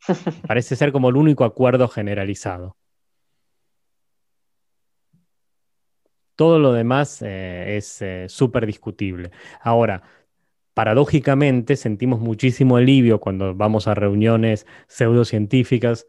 [0.48, 2.76] Parece ser como el único acuerdo generalizado.
[6.36, 9.30] Todo lo demás eh, es eh, súper discutible.
[9.60, 10.02] Ahora,
[10.74, 16.06] paradójicamente sentimos muchísimo alivio cuando vamos a reuniones pseudocientíficas,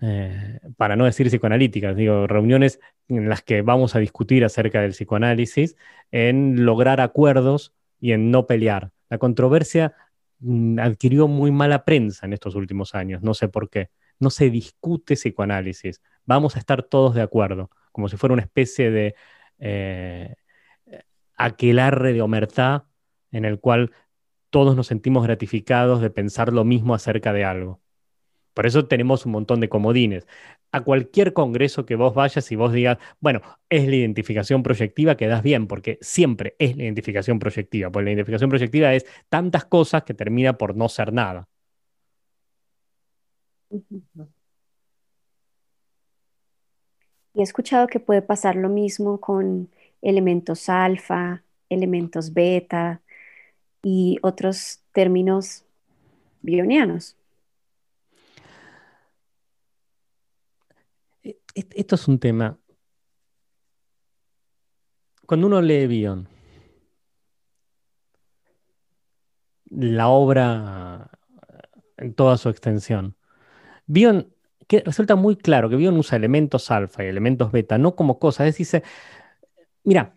[0.00, 4.92] eh, para no decir psicoanalíticas, digo, reuniones en las que vamos a discutir acerca del
[4.92, 5.76] psicoanálisis,
[6.12, 8.92] en lograr acuerdos y en no pelear.
[9.10, 9.94] La controversia
[10.40, 13.90] Mm, adquirió muy mala prensa en estos últimos años, no sé por qué.
[14.20, 18.90] No se discute psicoanálisis, vamos a estar todos de acuerdo, como si fuera una especie
[18.90, 19.14] de
[19.58, 20.34] eh,
[21.36, 22.86] aquelarre de omertá
[23.30, 23.92] en el cual
[24.50, 27.80] todos nos sentimos gratificados de pensar lo mismo acerca de algo.
[28.54, 30.26] Por eso tenemos un montón de comodines
[30.72, 35.42] a cualquier congreso que vos vayas y vos digas, bueno, es la identificación proyectiva, quedas
[35.42, 40.14] bien, porque siempre es la identificación proyectiva, porque la identificación proyectiva es tantas cosas que
[40.14, 41.48] termina por no ser nada.
[47.38, 49.70] He escuchado que puede pasar lo mismo con
[50.02, 53.00] elementos alfa, elementos beta
[53.80, 55.64] y otros términos
[56.42, 57.16] bionianos.
[61.22, 62.58] E, e, esto es un tema.
[65.24, 66.28] Cuando uno lee Bion,
[69.70, 71.08] la obra
[71.98, 73.14] en toda su extensión,
[73.86, 74.34] Bion
[74.68, 78.46] que resulta muy claro que Bion usa elementos alfa y elementos beta, no como cosas.
[78.46, 78.82] Es decir,
[79.82, 80.14] mira,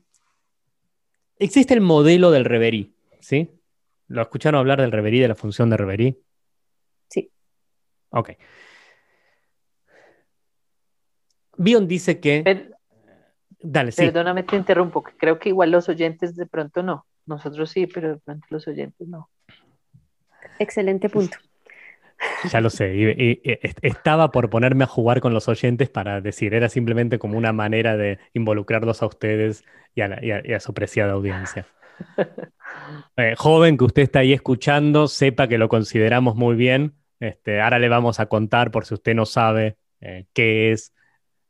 [1.39, 3.49] existe el modelo del reverí, ¿sí?
[4.07, 6.21] ¿Lo escucharon hablar del reverí, de la función de reverí?
[7.07, 7.31] Sí.
[8.09, 8.31] Ok.
[11.57, 12.71] Bion dice que...
[13.63, 14.01] Dale, sí.
[14.01, 17.05] Perdóname, te interrumpo, que creo que igual los oyentes de pronto no.
[17.25, 19.29] Nosotros sí, pero de pronto los oyentes no.
[20.59, 21.37] Excelente punto.
[22.51, 23.39] Ya lo sé,
[23.81, 27.97] estaba por ponerme a jugar con los oyentes para decir, era simplemente como una manera
[27.97, 29.63] de involucrarlos a ustedes
[29.95, 31.67] y a, su preciada audiencia.
[33.17, 36.95] Eh, joven que usted está ahí escuchando, sepa que lo consideramos muy bien.
[37.19, 40.93] Este, ahora le vamos a contar, por si usted no sabe, eh, qué es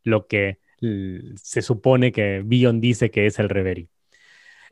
[0.02, 0.58] lo que
[1.36, 3.88] se supone que Bion dice que es el reverí.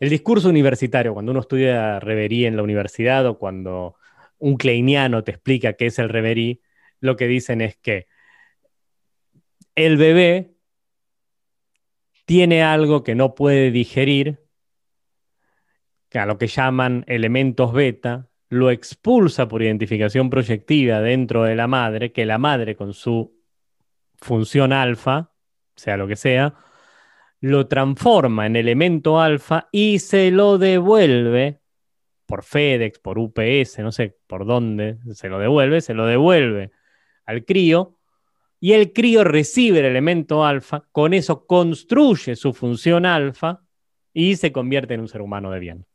[0.01, 3.97] El discurso universitario, cuando uno estudia reverí en la universidad o cuando
[4.40, 6.61] un kleiniano te explica qué es el reverí,
[6.98, 8.09] lo que dicen es que
[9.74, 10.57] el bebé
[12.24, 14.44] tiene algo que no puede digerir,
[16.09, 21.68] que a lo que llaman elementos beta, lo expulsa por identificación proyectiva dentro de la
[21.68, 23.40] madre, que la madre con su
[24.16, 25.33] función alfa,
[25.76, 26.55] sea lo que sea,
[27.40, 31.60] lo transforma en elemento alfa y se lo devuelve
[32.31, 36.71] por FedEx, por UPS, no sé por dónde se lo devuelve, se lo devuelve
[37.27, 37.99] al crío
[38.61, 43.64] y el crío recibe el elemento alfa, con eso construye su función alfa
[44.12, 45.87] y se convierte en un ser humano de bien.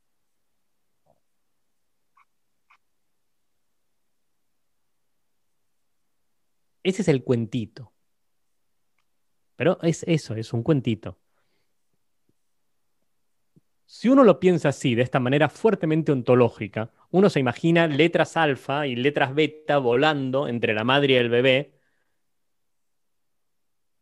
[6.84, 7.94] Ese es el cuentito.
[9.56, 11.18] Pero es eso, es un cuentito.
[13.86, 18.88] Si uno lo piensa así, de esta manera fuertemente ontológica, uno se imagina letras alfa
[18.88, 21.76] y letras beta volando entre la madre y el bebé.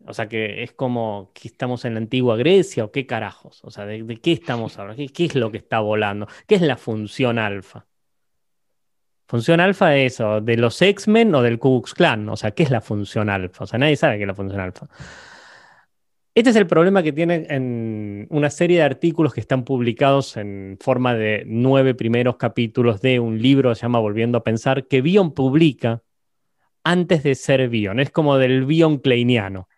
[0.06, 3.64] O sea que es como que estamos en la antigua Grecia o qué carajos.
[3.64, 5.04] O sea, ¿de, qué estamos hablando?
[5.14, 6.28] ¿Qué, es lo que está volando?
[6.48, 7.86] ¿Qué es la función alfa?
[9.28, 12.30] Función alfa es eso, de los X-Men o del Ku Klux Klan.
[12.30, 13.64] O sea, ¿qué es la función alfa?
[13.64, 14.88] O sea, nadie sabe qué es la función alfa.
[16.36, 20.80] Este es el problema que tiene en una serie de artículos que están publicados en
[20.82, 25.02] forma de nueve primeros capítulos de un libro que se llama Volviendo a Pensar, que
[25.02, 26.02] Bion publica
[26.84, 28.00] antes de ser Bion.
[28.00, 29.70] Es como del Bion kleiniano.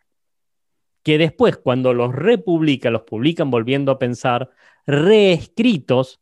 [1.04, 4.50] Que después, cuando los republica, los publican Volviendo a Pensar,
[4.86, 6.22] reescritos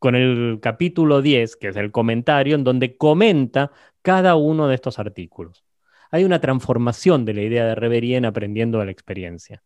[0.00, 3.70] con el capítulo 10, que es el comentario, en donde comenta
[4.02, 5.64] cada uno de estos artículos
[6.10, 9.62] hay una transformación de la idea de reverie en aprendiendo de la experiencia.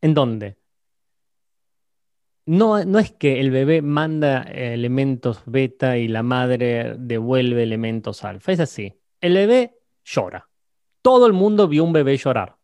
[0.00, 0.56] ¿En dónde?
[2.46, 8.52] No, no es que el bebé manda elementos beta y la madre devuelve elementos alfa.
[8.52, 8.98] Es así.
[9.20, 10.48] El bebé llora.
[11.02, 12.56] Todo el mundo vio un bebé llorar.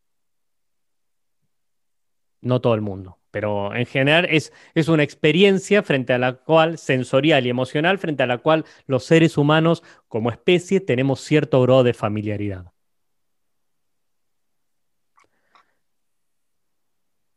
[2.41, 6.79] No todo el mundo pero en general es, es una experiencia frente a la cual,
[6.79, 11.85] sensorial y emocional, frente a la cual los seres humanos como especie tenemos cierto grado
[11.85, 12.73] de familiaridad.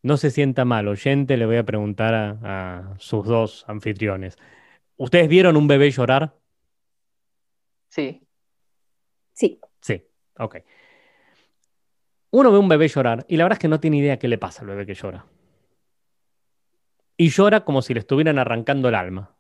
[0.02, 2.30] No se sienta mal, oyente, le voy a preguntar a,
[2.94, 4.38] a sus dos anfitriones.
[4.96, 6.34] ¿Ustedes vieron un bebé llorar?
[7.90, 8.26] Sí.
[9.34, 9.60] Sí.
[9.82, 10.02] Sí,
[10.38, 10.60] ok.
[12.32, 14.38] Uno ve un bebé llorar y la verdad es que no tiene idea qué le
[14.38, 15.26] pasa al bebé que llora
[17.20, 19.36] y llora como si le estuvieran arrancando el alma.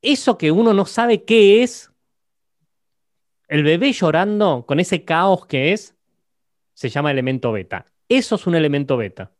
[0.00, 1.92] Eso que uno no sabe qué es,
[3.48, 5.94] el bebé llorando con ese caos que es,
[6.72, 7.84] se llama elemento beta.
[8.08, 9.34] Eso es un elemento beta.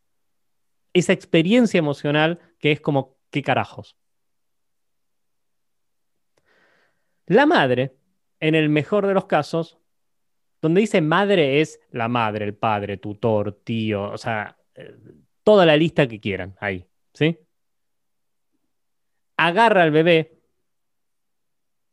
[0.92, 3.96] Esa experiencia emocional que es como, ¿qué carajos?
[7.24, 7.96] La madre,
[8.40, 9.78] en el mejor de los casos,
[10.60, 14.94] donde dice madre es la madre, el padre, tutor, tío, o sea, eh,
[15.44, 17.38] toda la lista que quieran ahí, ¿sí?
[19.36, 20.40] Agarra al bebé,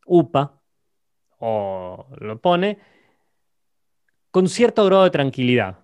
[0.06, 0.62] upa,
[1.40, 2.80] o lo pone
[4.32, 5.80] con cierto grado de tranquilidad.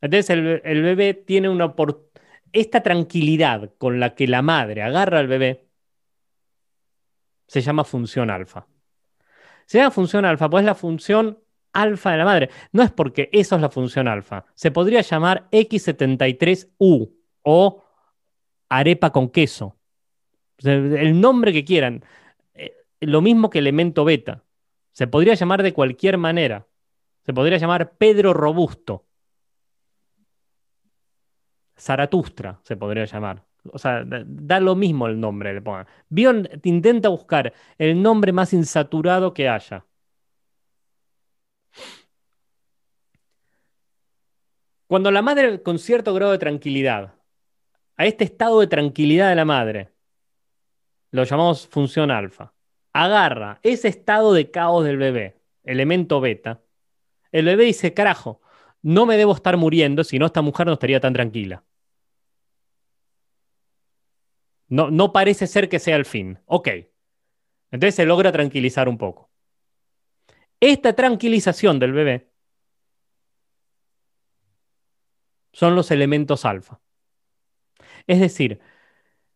[0.00, 1.74] Entonces el, bebé tiene una
[2.52, 5.68] esta tranquilidad con la que la madre agarra al bebé
[7.46, 8.68] se llama función alfa.
[9.66, 11.42] Se llama función alfa, pues es la función
[11.72, 12.50] alfa de la madre.
[12.72, 14.44] No es porque eso es la función alfa.
[14.54, 17.12] Se podría llamar X73U
[17.42, 17.84] o
[18.68, 19.76] arepa con queso.
[20.62, 22.04] el nombre que quieran.
[22.54, 24.44] Eh, lo mismo que elemento beta.
[24.92, 26.66] Se podría llamar de cualquier manera.
[27.24, 29.06] Se podría llamar Pedro Robusto.
[31.78, 33.44] Zaratustra se podría llamar.
[33.72, 35.62] O sea, da lo mismo el nombre.
[36.08, 39.84] Bion intenta buscar el nombre más insaturado que haya.
[44.88, 47.14] Cuando la madre, con cierto grado de tranquilidad,
[47.96, 49.90] a este estado de tranquilidad de la madre,
[51.10, 52.54] lo llamamos función alfa,
[52.94, 56.62] agarra ese estado de caos del bebé, elemento beta,
[57.32, 58.40] el bebé dice, carajo,
[58.80, 61.62] no me debo estar muriendo, si no esta mujer no estaría tan tranquila.
[64.68, 66.38] No, no parece ser que sea el fin.
[66.46, 66.68] Ok.
[67.70, 69.30] Entonces se logra tranquilizar un poco.
[70.60, 72.27] Esta tranquilización del bebé
[75.52, 76.80] son los elementos alfa.
[78.06, 78.60] Es decir,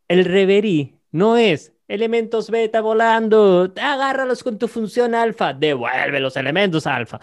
[0.08, 6.86] el reverí no es elementos beta volando, agárralos con tu función alfa, devuelve los elementos
[6.86, 7.20] alfa.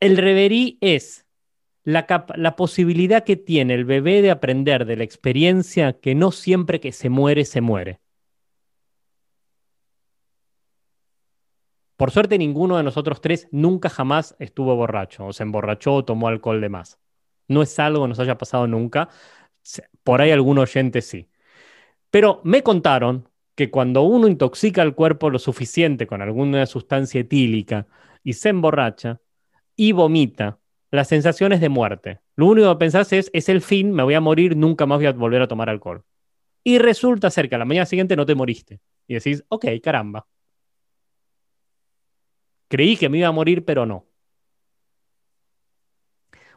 [0.00, 1.26] El reverí es
[1.84, 6.80] la, la, posibilidad que tiene el bebé de aprender de la experiencia que no siempre
[6.80, 8.00] que se muere, se muere.
[12.00, 16.28] Por suerte, ninguno de nosotros tres nunca jamás estuvo borracho, o se emborrachó o tomó
[16.28, 16.98] alcohol de más.
[17.46, 19.10] No es algo que nos haya pasado nunca.
[20.02, 21.28] Por ahí algún oyente sí.
[22.10, 27.86] Pero me contaron que cuando uno intoxica el cuerpo lo suficiente con alguna sustancia etílica
[28.24, 29.20] y se emborracha
[29.76, 30.58] y vomita,
[30.90, 32.20] la sensación es de muerte.
[32.34, 35.06] Lo único que pensás es, es el fin, me voy a morir, nunca más voy
[35.06, 36.02] a volver a tomar alcohol.
[36.64, 38.80] Y resulta ser que a la mañana siguiente no te moriste.
[39.06, 40.26] Y decís, ok, caramba,
[42.70, 44.06] Creí que me iba a morir, pero no.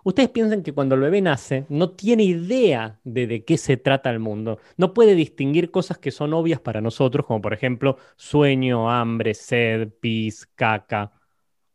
[0.03, 4.11] Ustedes piensan que cuando el bebé nace no tiene idea de de qué se trata
[4.11, 4.59] el mundo.
[4.78, 9.89] No puede distinguir cosas que son obvias para nosotros, como por ejemplo sueño, hambre, sed,
[10.01, 11.14] pis, caca,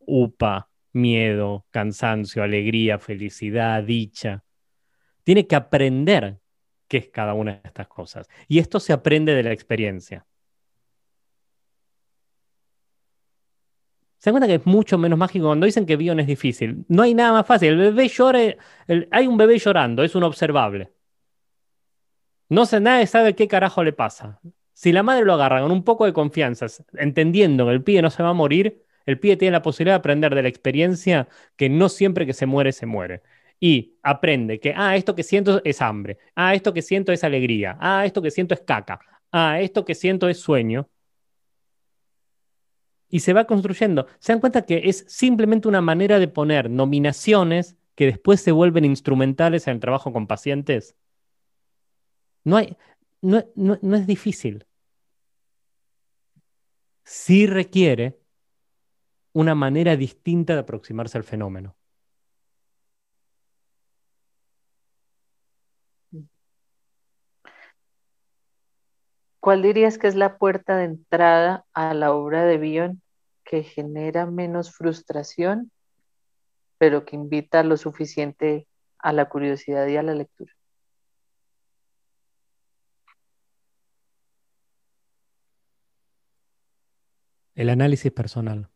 [0.00, 4.44] upa, miedo, cansancio, alegría, felicidad, dicha.
[5.24, 6.38] Tiene que aprender
[6.86, 8.28] qué es cada una de estas cosas.
[8.46, 10.27] Y esto se aprende de la experiencia.
[14.18, 16.84] Se dan cuenta que es mucho menos mágico cuando dicen que Bion es difícil.
[16.88, 17.70] No hay nada más fácil.
[17.70, 18.40] El bebé llora,
[19.10, 20.92] hay un bebé llorando, es un observable.
[22.48, 24.40] No sé, nadie sabe qué carajo le pasa.
[24.72, 28.10] Si la madre lo agarra con un poco de confianza, entendiendo que el pibe no
[28.10, 31.68] se va a morir, el pibe tiene la posibilidad de aprender de la experiencia que
[31.68, 33.22] no siempre que se muere, se muere.
[33.60, 37.76] Y aprende que, ah, esto que siento es hambre, ah, esto que siento es alegría,
[37.80, 39.00] ah, esto que siento es caca,
[39.32, 40.88] ah, esto que siento es sueño
[43.08, 44.06] y se va construyendo.
[44.18, 48.84] Se dan cuenta que es simplemente una manera de poner nominaciones que después se vuelven
[48.84, 50.96] instrumentales en el trabajo con pacientes.
[52.44, 52.76] No, hay,
[53.20, 54.66] no, no es difícil.
[57.04, 58.20] Sí requiere
[59.32, 61.77] una manera distinta de aproximarse al fenómeno.
[69.48, 73.00] ¿Cuál dirías que es la puerta de entrada a la obra de Bion
[73.44, 75.72] que genera menos frustración,
[76.76, 78.68] pero que invita lo suficiente
[78.98, 80.52] a la curiosidad y a la lectura?
[87.54, 88.68] El análisis personal.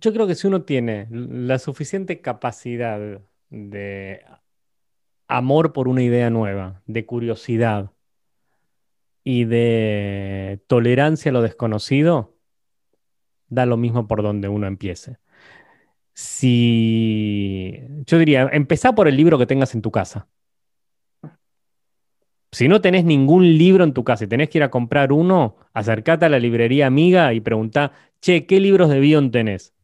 [0.00, 3.20] Yo creo que si uno tiene la suficiente capacidad
[3.50, 4.24] de
[5.26, 7.90] amor por una idea nueva, de curiosidad
[9.24, 12.36] y de tolerancia a lo desconocido,
[13.48, 15.18] da lo mismo por donde uno empiece.
[16.14, 20.28] Si yo diría, empezá por el libro que tengas en tu casa.
[22.52, 25.56] Si no tenés ningún libro en tu casa y tenés que ir a comprar uno,
[25.74, 29.74] acercate a la librería amiga y preguntá, che, ¿qué libros de Bion tenés?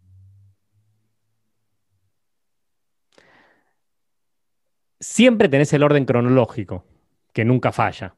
[5.05, 6.85] Siempre tenés el orden cronológico,
[7.33, 8.17] que nunca falla.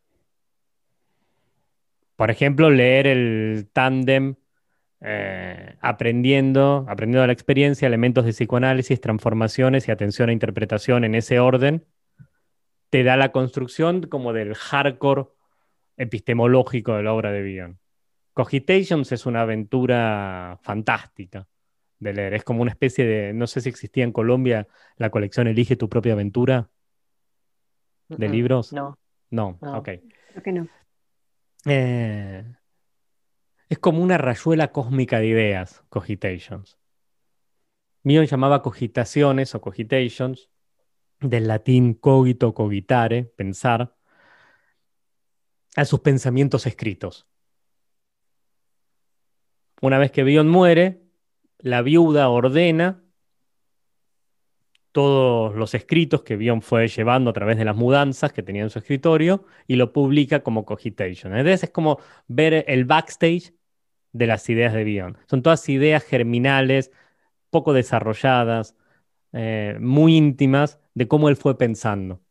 [2.15, 4.37] Por ejemplo, leer el tándem
[5.01, 11.41] eh, aprendiendo, aprendiendo la experiencia, elementos de psicoanálisis, transformaciones y atención a interpretación en ese
[11.41, 11.85] orden,
[12.89, 15.27] te da la construcción como del hardcore
[15.97, 17.79] epistemológico de la obra de Bion.
[18.33, 21.49] Cogitations es una aventura fantástica
[21.99, 22.35] de leer.
[22.35, 24.69] Es como una especie de, no sé si existía en Colombia
[24.99, 26.71] la colección Elige tu propia aventura
[28.09, 28.73] de Mm, libros.
[28.73, 28.99] No.
[29.31, 29.79] No, No.
[29.79, 29.89] ok.
[30.31, 30.69] Creo que no.
[31.67, 32.45] Eh,
[33.69, 36.79] es como una rayuela cósmica de ideas, cogitations.
[38.03, 40.49] Mío llamaba cogitaciones o cogitations,
[41.21, 43.97] del latín cogito, cogitare, pensar,
[45.75, 47.27] a sus pensamientos escritos.
[49.83, 51.03] Una vez que Bion muere,
[51.59, 53.03] la viuda ordena
[54.97, 58.71] todos los escritos que Bion fue llevando a través de las mudanzas que tenía en
[58.71, 61.37] su escritorio y lo publica como cogitation.
[61.37, 63.53] Entonces es como ver el backstage
[64.13, 65.19] de las ideas de Bion.
[65.29, 66.93] Son todas ideas germinales,
[67.51, 68.75] poco desarrolladas,
[69.35, 72.23] eh, muy íntimas de cómo él fue pensando.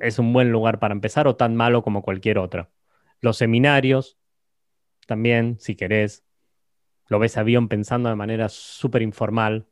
[0.00, 2.70] Es un buen lugar para empezar o tan malo como cualquier otra.
[3.20, 4.18] Los seminarios,
[5.06, 6.24] también, si querés,
[7.06, 9.68] lo ves a Bion pensando de manera súper informal.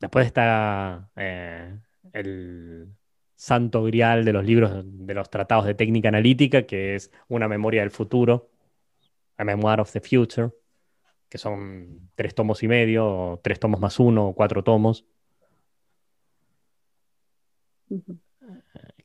[0.00, 1.78] Después está eh,
[2.12, 2.88] el
[3.36, 7.82] santo grial de los libros, de los tratados de técnica analítica, que es una memoria
[7.82, 8.50] del futuro,
[9.36, 10.50] A Memoir of the Future,
[11.28, 15.04] que son tres tomos y medio, o tres tomos más uno, o cuatro tomos,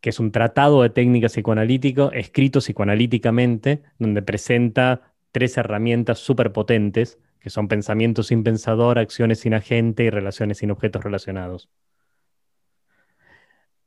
[0.01, 7.19] que es un tratado de técnica psicoanalítico escrito psicoanalíticamente, donde presenta tres herramientas súper potentes,
[7.39, 11.69] que son pensamiento sin pensador, acciones sin agente y relaciones sin objetos relacionados.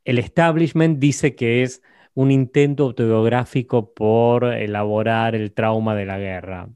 [0.04, 1.82] El establishment dice que es
[2.14, 6.68] un intento autobiográfico por elaborar el trauma de la guerra.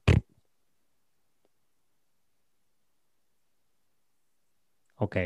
[4.98, 5.16] Ok.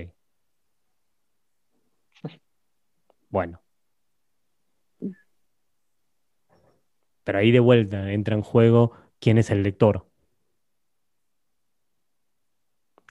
[3.31, 3.61] Bueno.
[7.25, 10.10] Pero ahí de vuelta entra en juego quién es el lector.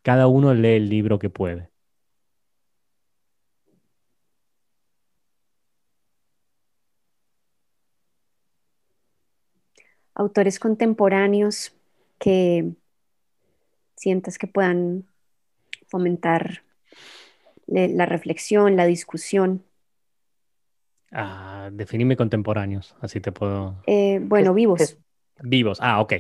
[0.10, 1.70] Cada uno lee el libro que puede.
[10.16, 11.76] Autores contemporáneos
[12.18, 12.72] que
[13.95, 15.05] sientas que puedan
[15.86, 16.64] fomentar
[17.68, 19.64] la reflexión, la discusión.
[21.12, 23.84] Ah, definime contemporáneos, así te puedo.
[23.86, 24.97] Eh, bueno, vivos.
[25.43, 25.78] Vivos.
[25.80, 26.14] Ah, ok.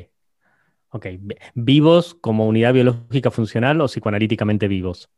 [0.91, 1.05] Ok.
[1.19, 5.09] Vi- ¿Vivos como unidad biológica funcional o psicoanalíticamente vivos?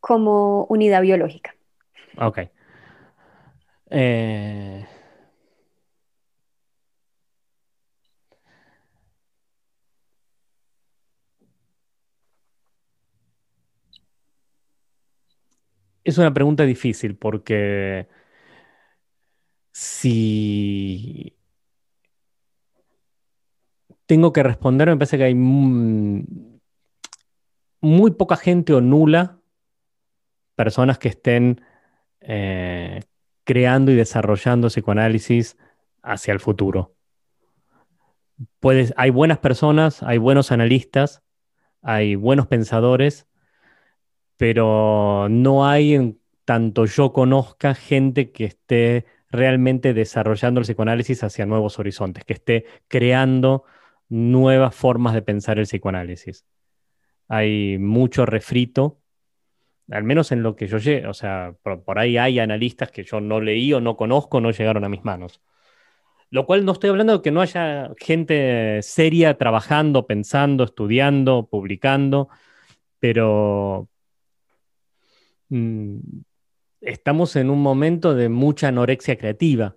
[0.00, 1.54] como unidad biológica.
[2.16, 2.38] Ok.
[3.90, 4.86] Eh,
[16.04, 18.08] Es una pregunta difícil porque
[19.72, 21.36] si
[24.10, 26.26] tengo que responder, me parece que hay muy
[28.18, 29.38] poca gente o nula
[30.56, 31.60] personas que estén
[32.20, 33.04] eh,
[33.44, 35.56] creando y desarrollando psicoanálisis
[36.02, 36.96] hacia el futuro.
[38.58, 41.22] Puedes, hay buenas personas, hay buenos analistas,
[41.80, 43.28] hay buenos pensadores,
[44.36, 51.46] pero no hay en tanto yo conozca gente que esté realmente desarrollando el psicoanálisis hacia
[51.46, 53.66] nuevos horizontes, que esté creando
[54.10, 56.44] nuevas formas de pensar el psicoanálisis.
[57.28, 59.00] Hay mucho refrito,
[59.90, 63.04] al menos en lo que yo llegué, o sea, por, por ahí hay analistas que
[63.04, 65.40] yo no leí o no conozco, no llegaron a mis manos.
[66.30, 72.28] Lo cual no estoy hablando de que no haya gente seria trabajando, pensando, estudiando, publicando,
[72.98, 73.88] pero
[75.48, 75.98] mm,
[76.80, 79.76] estamos en un momento de mucha anorexia creativa,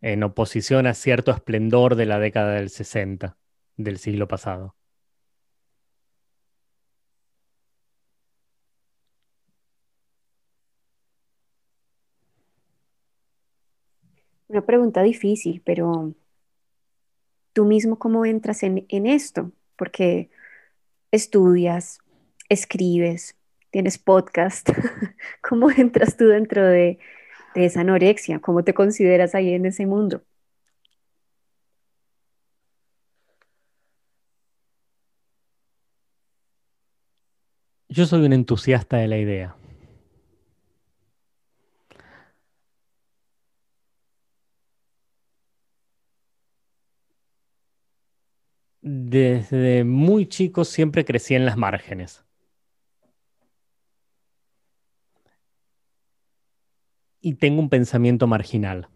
[0.00, 3.36] en oposición a cierto esplendor de la década del 60
[3.76, 4.74] del siglo pasado.
[14.48, 16.14] Una pregunta difícil, pero
[17.52, 20.30] tú mismo cómo entras en, en esto, porque
[21.12, 21.98] estudias,
[22.48, 23.36] escribes,
[23.70, 24.70] tienes podcast.
[25.42, 26.98] ¿Cómo entras tú dentro de,
[27.54, 28.40] de esa anorexia?
[28.40, 30.24] ¿Cómo te consideras ahí en ese mundo?
[37.94, 39.54] Yo soy un entusiasta de la idea.
[48.80, 52.24] Desde muy chico siempre crecí en las márgenes.
[57.20, 58.88] Y tengo un pensamiento marginal.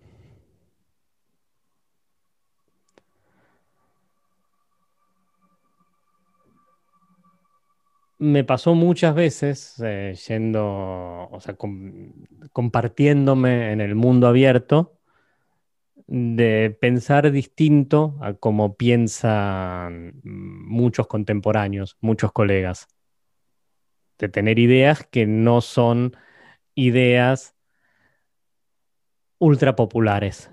[8.19, 11.57] Me pasó muchas veces eh, yendo, o sea,
[12.53, 14.99] compartiéndome en el mundo abierto,
[16.09, 22.89] de pensar distinto a como piensan muchos contemporáneos, muchos colegas.
[24.19, 26.17] De tener ideas que no son
[26.75, 27.55] ideas
[29.39, 30.51] ultra populares.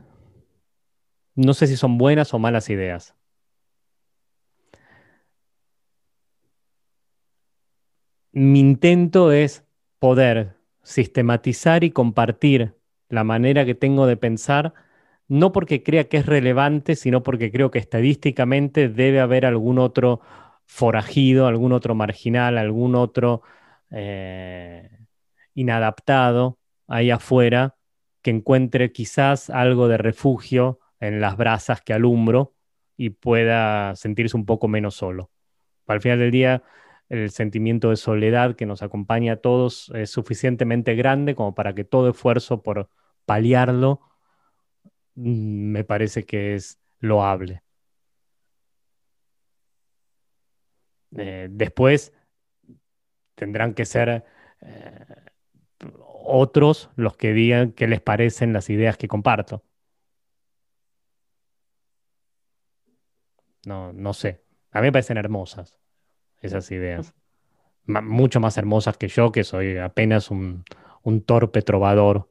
[1.36, 3.16] No sé si son buenas o malas ideas.
[8.36, 9.66] Mi intento es
[9.98, 12.76] poder sistematizar y compartir
[13.08, 14.74] la manera que tengo de pensar,
[15.30, 20.20] no porque crea que es relevante, sino porque creo que estadísticamente debe haber algún otro
[20.66, 23.42] forajido, algún otro marginal, algún otro
[23.90, 24.90] eh,
[25.54, 26.60] inadaptado
[26.90, 27.78] ahí afuera
[28.22, 32.54] que encuentre quizás algo de refugio en las brasas que alumbro
[32.98, 35.32] y pueda sentirse un poco menos solo.
[35.88, 36.64] Al final del día,
[37.10, 41.84] el sentimiento de soledad que nos acompaña a todos es suficientemente grande como para que
[41.84, 42.90] todo esfuerzo por
[43.26, 44.02] paliarlo
[45.16, 47.64] mm, me parece que es loable.
[51.18, 52.14] Eh, después
[53.36, 54.26] tendrán que ser
[54.62, 55.06] eh,
[56.26, 59.64] otros los que digan qué les parecen las ideas que comparto.
[63.66, 64.44] No, no sé.
[64.72, 65.80] A mí me parecen hermosas
[66.46, 67.14] esas ideas.
[67.86, 70.64] mucho más hermosas que yo, que soy apenas un,
[71.04, 72.30] un torpe trovador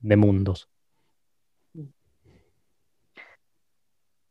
[0.00, 0.68] de mundos.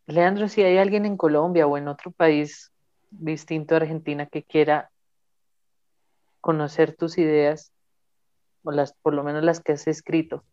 [0.06, 2.72] Leandro, si hay alguien en Colombia o en otro país
[3.10, 4.92] distinto a Argentina que quiera
[6.42, 7.72] conocer tus ideas,
[8.64, 10.44] o las, por lo menos las que has escrito,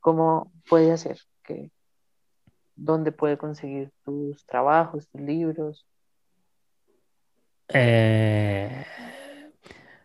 [0.00, 1.18] ¿cómo puede hacer?
[1.42, 1.70] ¿Qué,
[2.76, 5.86] ¿Dónde puede conseguir tus trabajos, tus libros?
[7.72, 8.84] Eh,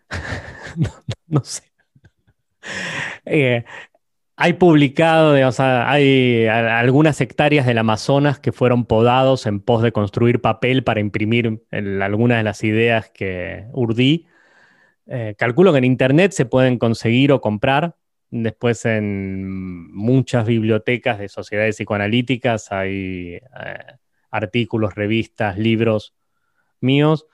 [1.28, 1.64] no, sé.
[3.26, 3.64] Eh,
[4.36, 10.84] hay publicado, hay algunas hectáreas del Amazonas que fueron podados en pos de construir papel
[10.84, 14.28] para imprimir algunas de las ideas que urdí.
[15.08, 17.96] Eh, calculo que en Internet se pueden conseguir o comprar.
[18.30, 23.40] Después en muchas bibliotecas de sociedades psicoanalíticas hay
[24.32, 26.14] artículos, revistas, libros
[26.82, 27.28] míos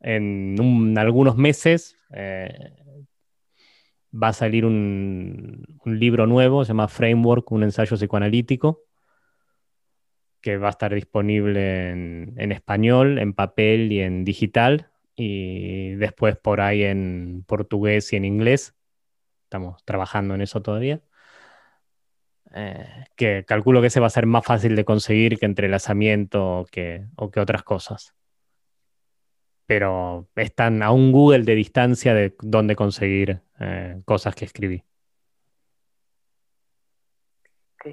[0.00, 2.72] en algunos meses eh,
[4.12, 8.82] va a salir un, libro nuevo, se llama Framework, un ensayo psicoanalítico,
[10.40, 16.60] que va a estar disponible en, español, en papel y en digital, y después por
[16.60, 18.74] ahí en portugués y en inglés.
[19.44, 21.00] Estamos trabajando en eso todavía.
[22.54, 22.86] Eh,
[23.16, 27.06] que calculo que ese va a ser más fácil de conseguir que entrelazamiento o que
[27.40, 28.14] otras cosas
[29.66, 34.82] pero están a un Google de distancia de dónde conseguir eh, cosas que escribí.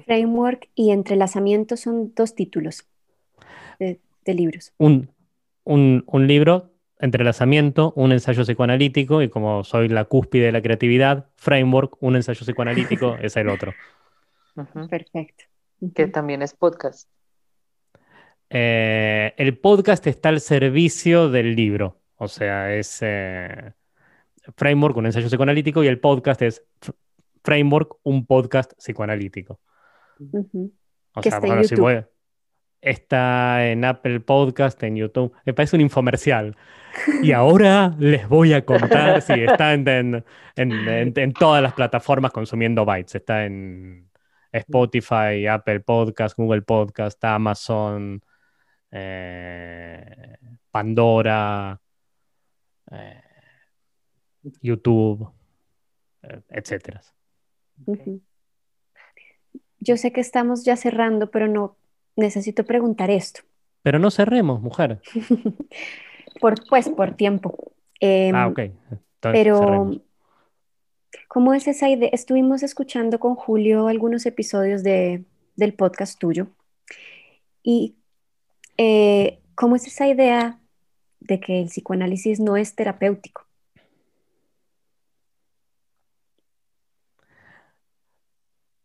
[0.06, 2.84] Framework y entrelazamiento son dos títulos
[3.78, 4.72] de, libros.
[4.78, 5.10] Un,
[5.64, 11.96] un, libro, entrelazamiento, un ensayo psicoanalítico, y como soy la cúspide de la creatividad, framework,
[12.00, 13.72] un ensayo psicoanalítico, es el otro.
[14.88, 15.44] Perfecto.
[15.94, 17.08] Que también es podcast.
[18.56, 22.00] Eh, el podcast está al servicio del libro.
[22.14, 23.72] O sea, es eh,
[24.56, 26.64] Framework, un ensayo psicoanalítico, y el podcast es
[27.42, 29.58] Framework, un podcast psicoanalítico.
[31.16, 32.04] O sea, bueno, si voy,
[32.80, 35.32] está en Apple Podcast, en YouTube.
[35.44, 36.56] Me parece un infomercial.
[37.24, 40.24] Y ahora les voy a contar si está en,
[40.54, 43.16] en, todas las plataformas consumiendo bytes.
[43.16, 44.08] Está en
[44.52, 48.22] Spotify, Apple Podcast, Google Podcast, Amazon,
[48.96, 50.36] eh,
[50.70, 51.80] Pandora,
[52.92, 53.22] eh,
[54.62, 55.28] YouTube,
[56.22, 57.02] eh, etcétera.
[59.80, 61.76] Yo sé que estamos ya cerrando, pero no
[62.14, 63.40] necesito preguntar esto.
[63.82, 65.00] Pero no cerremos, mujer.
[66.40, 67.72] por, pues por tiempo.
[67.98, 68.60] Em, ah, ok.
[69.20, 69.90] pero,
[71.26, 72.10] ¿cómo es esa idea?
[72.12, 75.24] Estuvimos escuchando con Julio algunos episodios de,
[75.56, 76.46] del podcast tuyo.
[77.62, 77.96] Y
[78.76, 80.60] eh, ¿cómo es esa idea
[81.20, 83.46] de que el psicoanálisis no es terapéutico?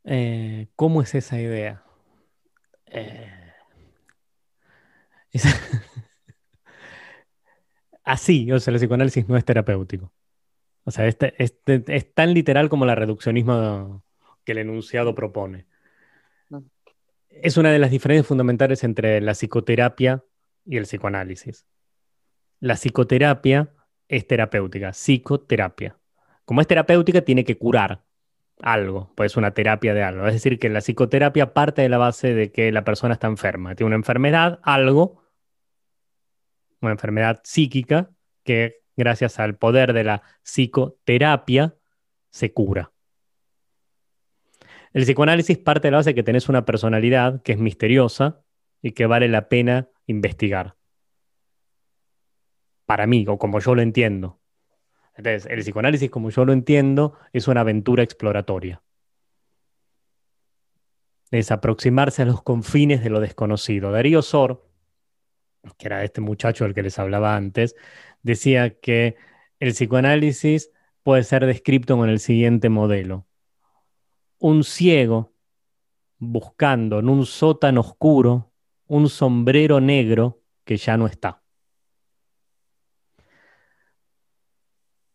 [0.05, 1.83] Eh, ¿Cómo es esa idea?
[2.87, 3.31] Eh,
[8.03, 10.11] así, o sea, el psicoanálisis no es terapéutico.
[10.85, 14.03] O sea, este, este, es tan literal como la reduccionismo
[14.43, 15.68] que el enunciado propone
[17.29, 20.23] es una de las diferencias fundamentales entre la psicoterapia
[20.65, 21.65] y el psicoanálisis.
[22.59, 23.73] la psicoterapia
[24.07, 25.97] es terapéutica, psicoterapia.
[26.43, 28.03] Como es terapéutica, tiene que curar
[28.61, 30.27] algo, pues una terapia de algo.
[30.27, 33.75] Es decir, que la psicoterapia parte de la base de que la persona está enferma,
[33.75, 35.23] tiene una enfermedad, algo,
[36.81, 38.09] una enfermedad psíquica
[38.43, 41.75] que gracias al poder de la psicoterapia
[42.31, 42.91] se cura.
[44.93, 48.43] El psicoanálisis parte de la base de que tenés una personalidad que es misteriosa
[48.81, 50.75] y que vale la pena investigar.
[52.85, 54.39] Para mí, o como yo lo entiendo.
[55.15, 58.81] Entonces, el psicoanálisis, como yo lo entiendo, es una aventura exploratoria.
[61.29, 63.91] Es aproximarse a los confines de lo desconocido.
[63.91, 64.67] Darío Sor,
[65.77, 67.75] que era este muchacho del que les hablaba antes,
[68.23, 69.17] decía que
[69.59, 70.71] el psicoanálisis
[71.03, 73.28] puede ser descrito con el siguiente modelo.
[74.39, 75.33] Un ciego
[76.17, 78.49] buscando en un sótano oscuro
[78.87, 81.41] un sombrero negro que ya no está.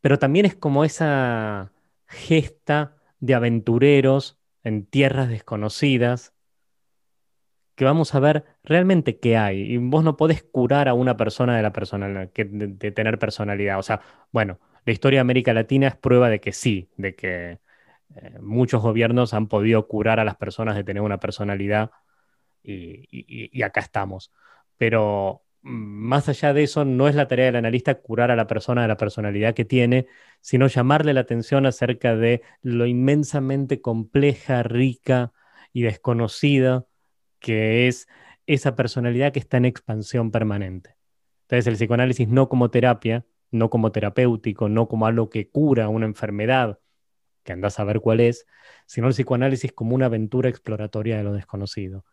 [0.00, 1.72] Pero también es como esa
[2.06, 6.34] gesta de aventureros en tierras desconocidas
[7.74, 9.62] que vamos a ver realmente qué hay.
[9.62, 13.78] Y vos no podés curar a una persona de la personalidad, de, tener personalidad.
[13.78, 14.00] O sea,
[14.30, 17.58] bueno, la historia de América Latina es prueba de que sí, de que
[18.16, 21.90] eh, muchos gobiernos han podido curar a las personas de tener una personalidad
[22.62, 24.32] y, acá estamos.
[24.76, 28.46] Pero mm, más allá de eso, no es la tarea del analista curar a la
[28.46, 30.06] persona de la personalidad que tiene,
[30.40, 35.32] sino llamarle la atención acerca de lo inmensamente compleja, rica
[35.72, 36.86] y desconocida
[37.40, 38.08] que es
[38.46, 40.96] esa personalidad que está en expansión permanente.
[41.42, 46.06] Entonces el psicoanálisis no como terapia, no como terapéutico, no como algo que cura una
[46.06, 46.78] enfermedad,
[47.44, 48.46] que andas a ver cuál es,
[48.86, 52.04] sino el psicoanálisis como una aventura exploratoria de lo desconocido.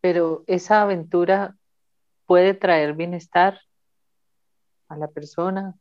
[0.00, 1.56] Pero esa aventura
[2.26, 3.60] puede traer bienestar
[4.88, 5.74] a la persona.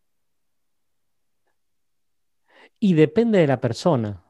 [2.79, 4.23] Y depende de la persona.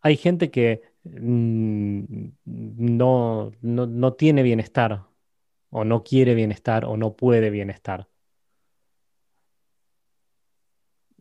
[0.00, 5.04] Hay gente que Mm, no, no, tiene bienestar,
[5.70, 8.08] o no quiere bienestar, o no puede bienestar.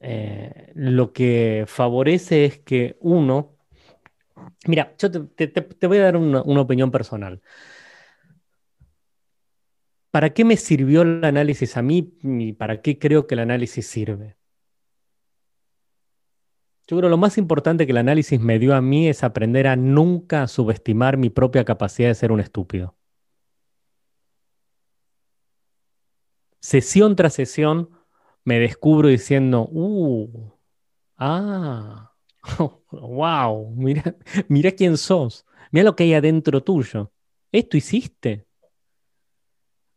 [0.05, 3.55] Eh, lo que favorece es que uno,
[4.67, 7.41] mira, yo te, voy a dar una, una, opinión personal.
[10.11, 13.87] ¿Para qué me sirvió el análisis a mí y para qué creo que el análisis
[13.87, 14.35] sirve?
[16.85, 19.67] Yo creo que lo más importante que el análisis me dio a mí es aprender
[19.67, 22.97] a nunca subestimar mi propia capacidad de ser un estúpido.
[26.59, 27.89] Sesión tras sesión
[28.45, 30.51] me descubro diciendo, uh,
[31.17, 32.13] ah,
[32.91, 34.15] wow, mira,
[34.47, 37.11] mira quién sos, mira lo que hay adentro tuyo.
[37.51, 38.45] Esto hiciste.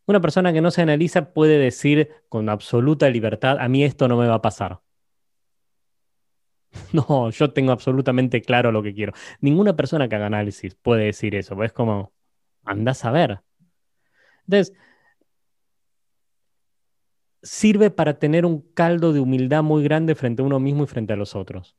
[0.07, 4.17] Una persona que no se analiza puede decir con absoluta libertad, a mí esto no
[4.17, 4.81] me va a pasar.
[6.93, 9.13] No, yo tengo absolutamente claro lo que quiero.
[9.41, 12.13] Ninguna persona que haga análisis puede decir eso, es como,
[12.65, 13.41] andás a ver.
[14.47, 14.77] Entonces,
[17.47, 21.13] sirve para tener un caldo de humildad muy grande frente a uno mismo y frente
[21.13, 21.77] a los otros.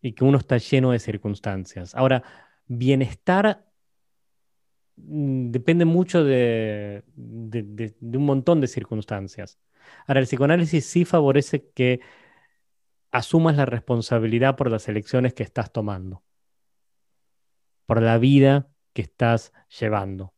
[0.00, 1.94] Y que uno está lleno de circunstancias.
[1.94, 2.22] Ahora,
[2.66, 3.66] bienestar
[4.96, 9.58] mm, depende mucho de, de, un montón de circunstancias.
[10.06, 12.00] Ahora, el psicoanálisis sí favorece que
[13.10, 16.22] asumas la responsabilidad por las elecciones que estás tomando,
[17.86, 20.34] por la vida que estás llevando,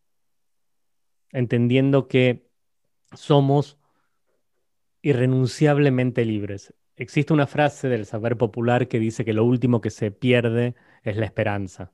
[1.33, 2.49] entendiendo que
[3.13, 3.80] somos
[5.03, 6.75] irrenunciablemente libres.
[6.97, 11.17] Existe una frase del saber popular que dice que lo último que se pierde es
[11.17, 11.93] la esperanza.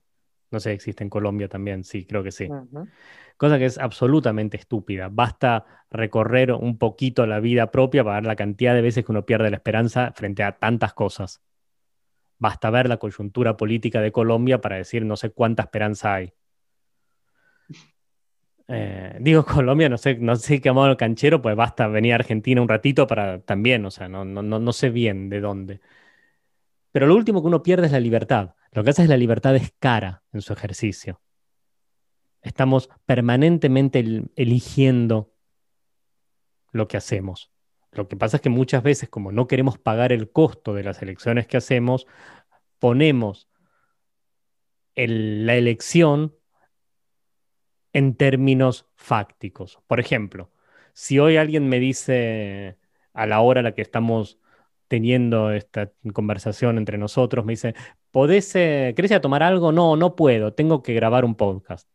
[0.51, 2.49] No sé, existe en Colombia también, sí, creo que sí
[3.37, 5.09] cosa que es absolutamente estúpida.
[5.11, 9.25] Basta recorrer un poquito la vida propia para ver la cantidad de veces que uno
[9.25, 11.41] pierde la esperanza frente a tantas cosas.
[12.39, 16.33] Basta ver la coyuntura política de Colombia para decir no sé cuánta esperanza hay.
[18.67, 22.61] Eh, digo Colombia, no sé, no sé qué modo canchero, pues basta venir a Argentina
[22.61, 25.81] un ratito para también, o sea, no, no, no sé bien de dónde.
[26.91, 28.55] Pero lo último que uno pierde es la libertad.
[28.71, 31.21] Lo que hace es la libertad es cara en su ejercicio.
[32.41, 34.03] Estamos permanentemente
[34.35, 35.33] eligiendo
[36.71, 37.51] lo que hacemos.
[37.91, 41.01] Lo que pasa es que muchas veces, como no queremos pagar el costo de las
[41.01, 42.07] elecciones que hacemos,
[42.79, 43.49] ponemos
[44.95, 46.35] la elección
[47.97, 49.79] en términos fácticos.
[49.87, 50.51] Por ejemplo,
[50.93, 52.77] si hoy alguien me dice
[53.13, 54.37] a la hora a la que estamos
[54.87, 57.73] teniendo esta conversación entre nosotros, me dice,
[58.11, 59.71] ¿podés, eh, ¿querés ir a tomar algo?
[59.71, 61.89] No, no puedo, tengo que grabar un podcast.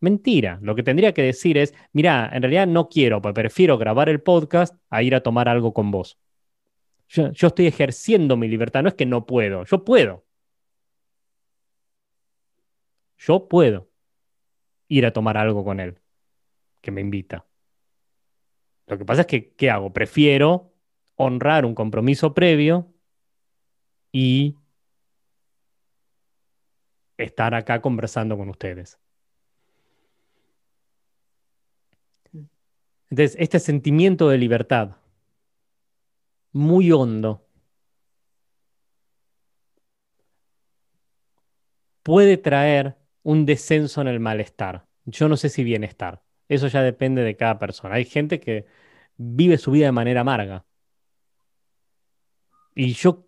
[0.00, 0.58] Mentira.
[0.62, 4.20] Lo que tendría que decir es, mira, en realidad no quiero, pues prefiero grabar el
[4.20, 6.18] podcast a ir a tomar algo con vos.
[7.08, 10.24] Yo estoy ejerciendo mi libertad, no es que no puedo, yo puedo.
[13.16, 13.87] Yo puedo
[14.88, 15.98] ir a tomar algo con él,
[16.80, 17.46] que me invita.
[18.86, 19.92] Lo que pasa es que, ¿qué hago?
[19.92, 20.72] Prefiero
[21.16, 22.92] honrar un compromiso previo
[24.12, 24.56] y
[27.18, 28.98] estar acá conversando con ustedes.
[33.10, 34.96] Entonces, este sentimiento de libertad,
[36.52, 37.46] muy hondo,
[42.02, 42.97] puede traer
[43.28, 44.86] un descenso en el malestar.
[45.04, 46.22] Yo no sé si bienestar.
[46.48, 47.96] Eso ya depende de cada persona.
[47.96, 48.64] Hay gente que
[49.18, 50.64] vive su vida de manera amarga.
[52.74, 53.26] Y yo,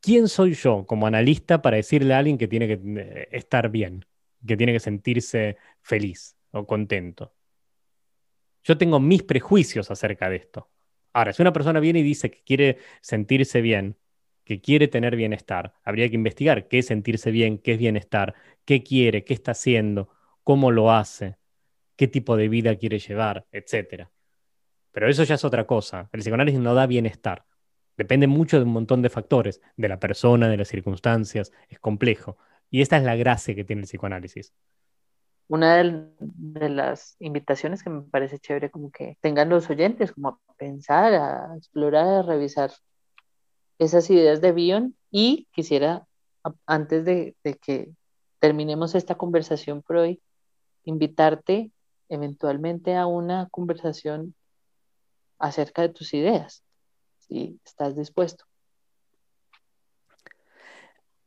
[0.00, 4.04] ¿quién soy yo como analista para decirle a alguien que tiene que eh, estar bien,
[4.44, 7.32] que tiene que sentirse feliz o contento?
[8.64, 10.68] Yo tengo mis prejuicios acerca de esto.
[11.12, 13.96] Ahora, si una persona viene y dice que quiere sentirse bien,
[14.46, 18.34] que quiere tener bienestar, habría que investigar qué es sentirse bien, qué es bienestar,
[18.64, 20.08] qué quiere, qué está haciendo,
[20.44, 21.36] cómo lo hace,
[21.96, 24.06] qué tipo de vida quiere llevar, etc.
[24.92, 26.08] Pero eso ya es otra cosa.
[26.12, 27.44] El psicoanálisis no da bienestar.
[27.96, 32.38] Depende mucho de un montón de factores, de la persona, de las circunstancias, es complejo.
[32.70, 34.54] Y esta es la gracia que tiene el psicoanálisis.
[35.48, 40.54] Una de, las invitaciones que me parece chévere, como que tengan los oyentes, como a
[40.56, 42.70] pensar, a explorar, a revisar
[43.78, 44.96] esas ideas de Bion.
[45.10, 46.06] Y quisiera,
[46.66, 47.90] antes de, de que
[48.38, 50.20] terminemos esta conversación por hoy,
[50.84, 51.70] invitarte
[52.08, 54.34] eventualmente a una conversación
[55.38, 56.62] acerca de tus ideas
[57.18, 58.44] si estás dispuesto.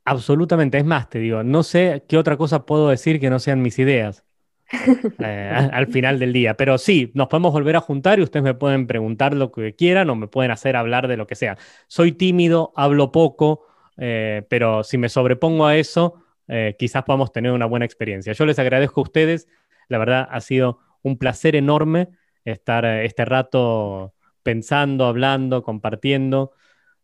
[0.06, 3.62] Absolutamente, es más, te digo, no sé qué otra cosa puedo decir que no sean
[3.62, 4.26] mis ideas
[5.20, 8.54] eh, al final del día, pero sí, nos podemos volver a juntar y ustedes me
[8.54, 11.58] pueden preguntar lo que quieran o me pueden hacer hablar de lo que sea.
[11.88, 13.66] Soy tímido, hablo poco,
[13.98, 18.34] eh, pero si me sobrepongo a eso, eh, quizás podamos tener una buena experiencia.
[18.34, 19.48] Yo les agradezco a ustedes,
[19.88, 22.10] la verdad ha sido un placer enorme
[22.46, 24.14] estar este rato
[24.44, 26.52] pensando, hablando, compartiendo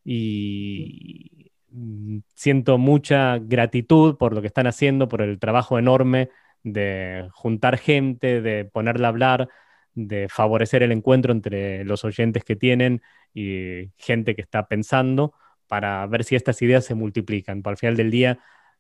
[0.03, 6.29] y mm, siento mucha gratitud por lo que están haciendo, por el trabajo enorme
[6.65, 9.49] de juntar gente, de ponerla a hablar,
[9.93, 13.01] de favorecer el encuentro entre los oyentes que tienen
[13.33, 15.33] y gente que está pensando
[15.67, 17.61] para ver si estas ideas se multiplican.
[17.61, 18.39] Por al final del día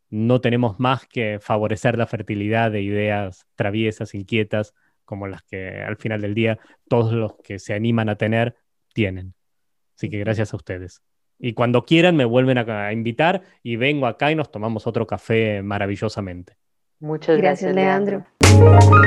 [0.09, 4.73] no tenemos más que favorecer la fertilidad de ideas traviesas, inquietas,
[5.05, 6.59] como las que al final del día
[6.89, 8.55] todos los que se animan a tener
[8.93, 9.35] tienen.
[9.95, 11.01] Así que gracias a ustedes.
[11.37, 15.61] Y cuando quieran me vuelven a, invitar y vengo acá y nos tomamos otro café
[15.61, 16.57] maravillosamente.
[17.05, 18.25] Muchas gracias, gracias Leandro.
[18.41, 19.05] Leandro.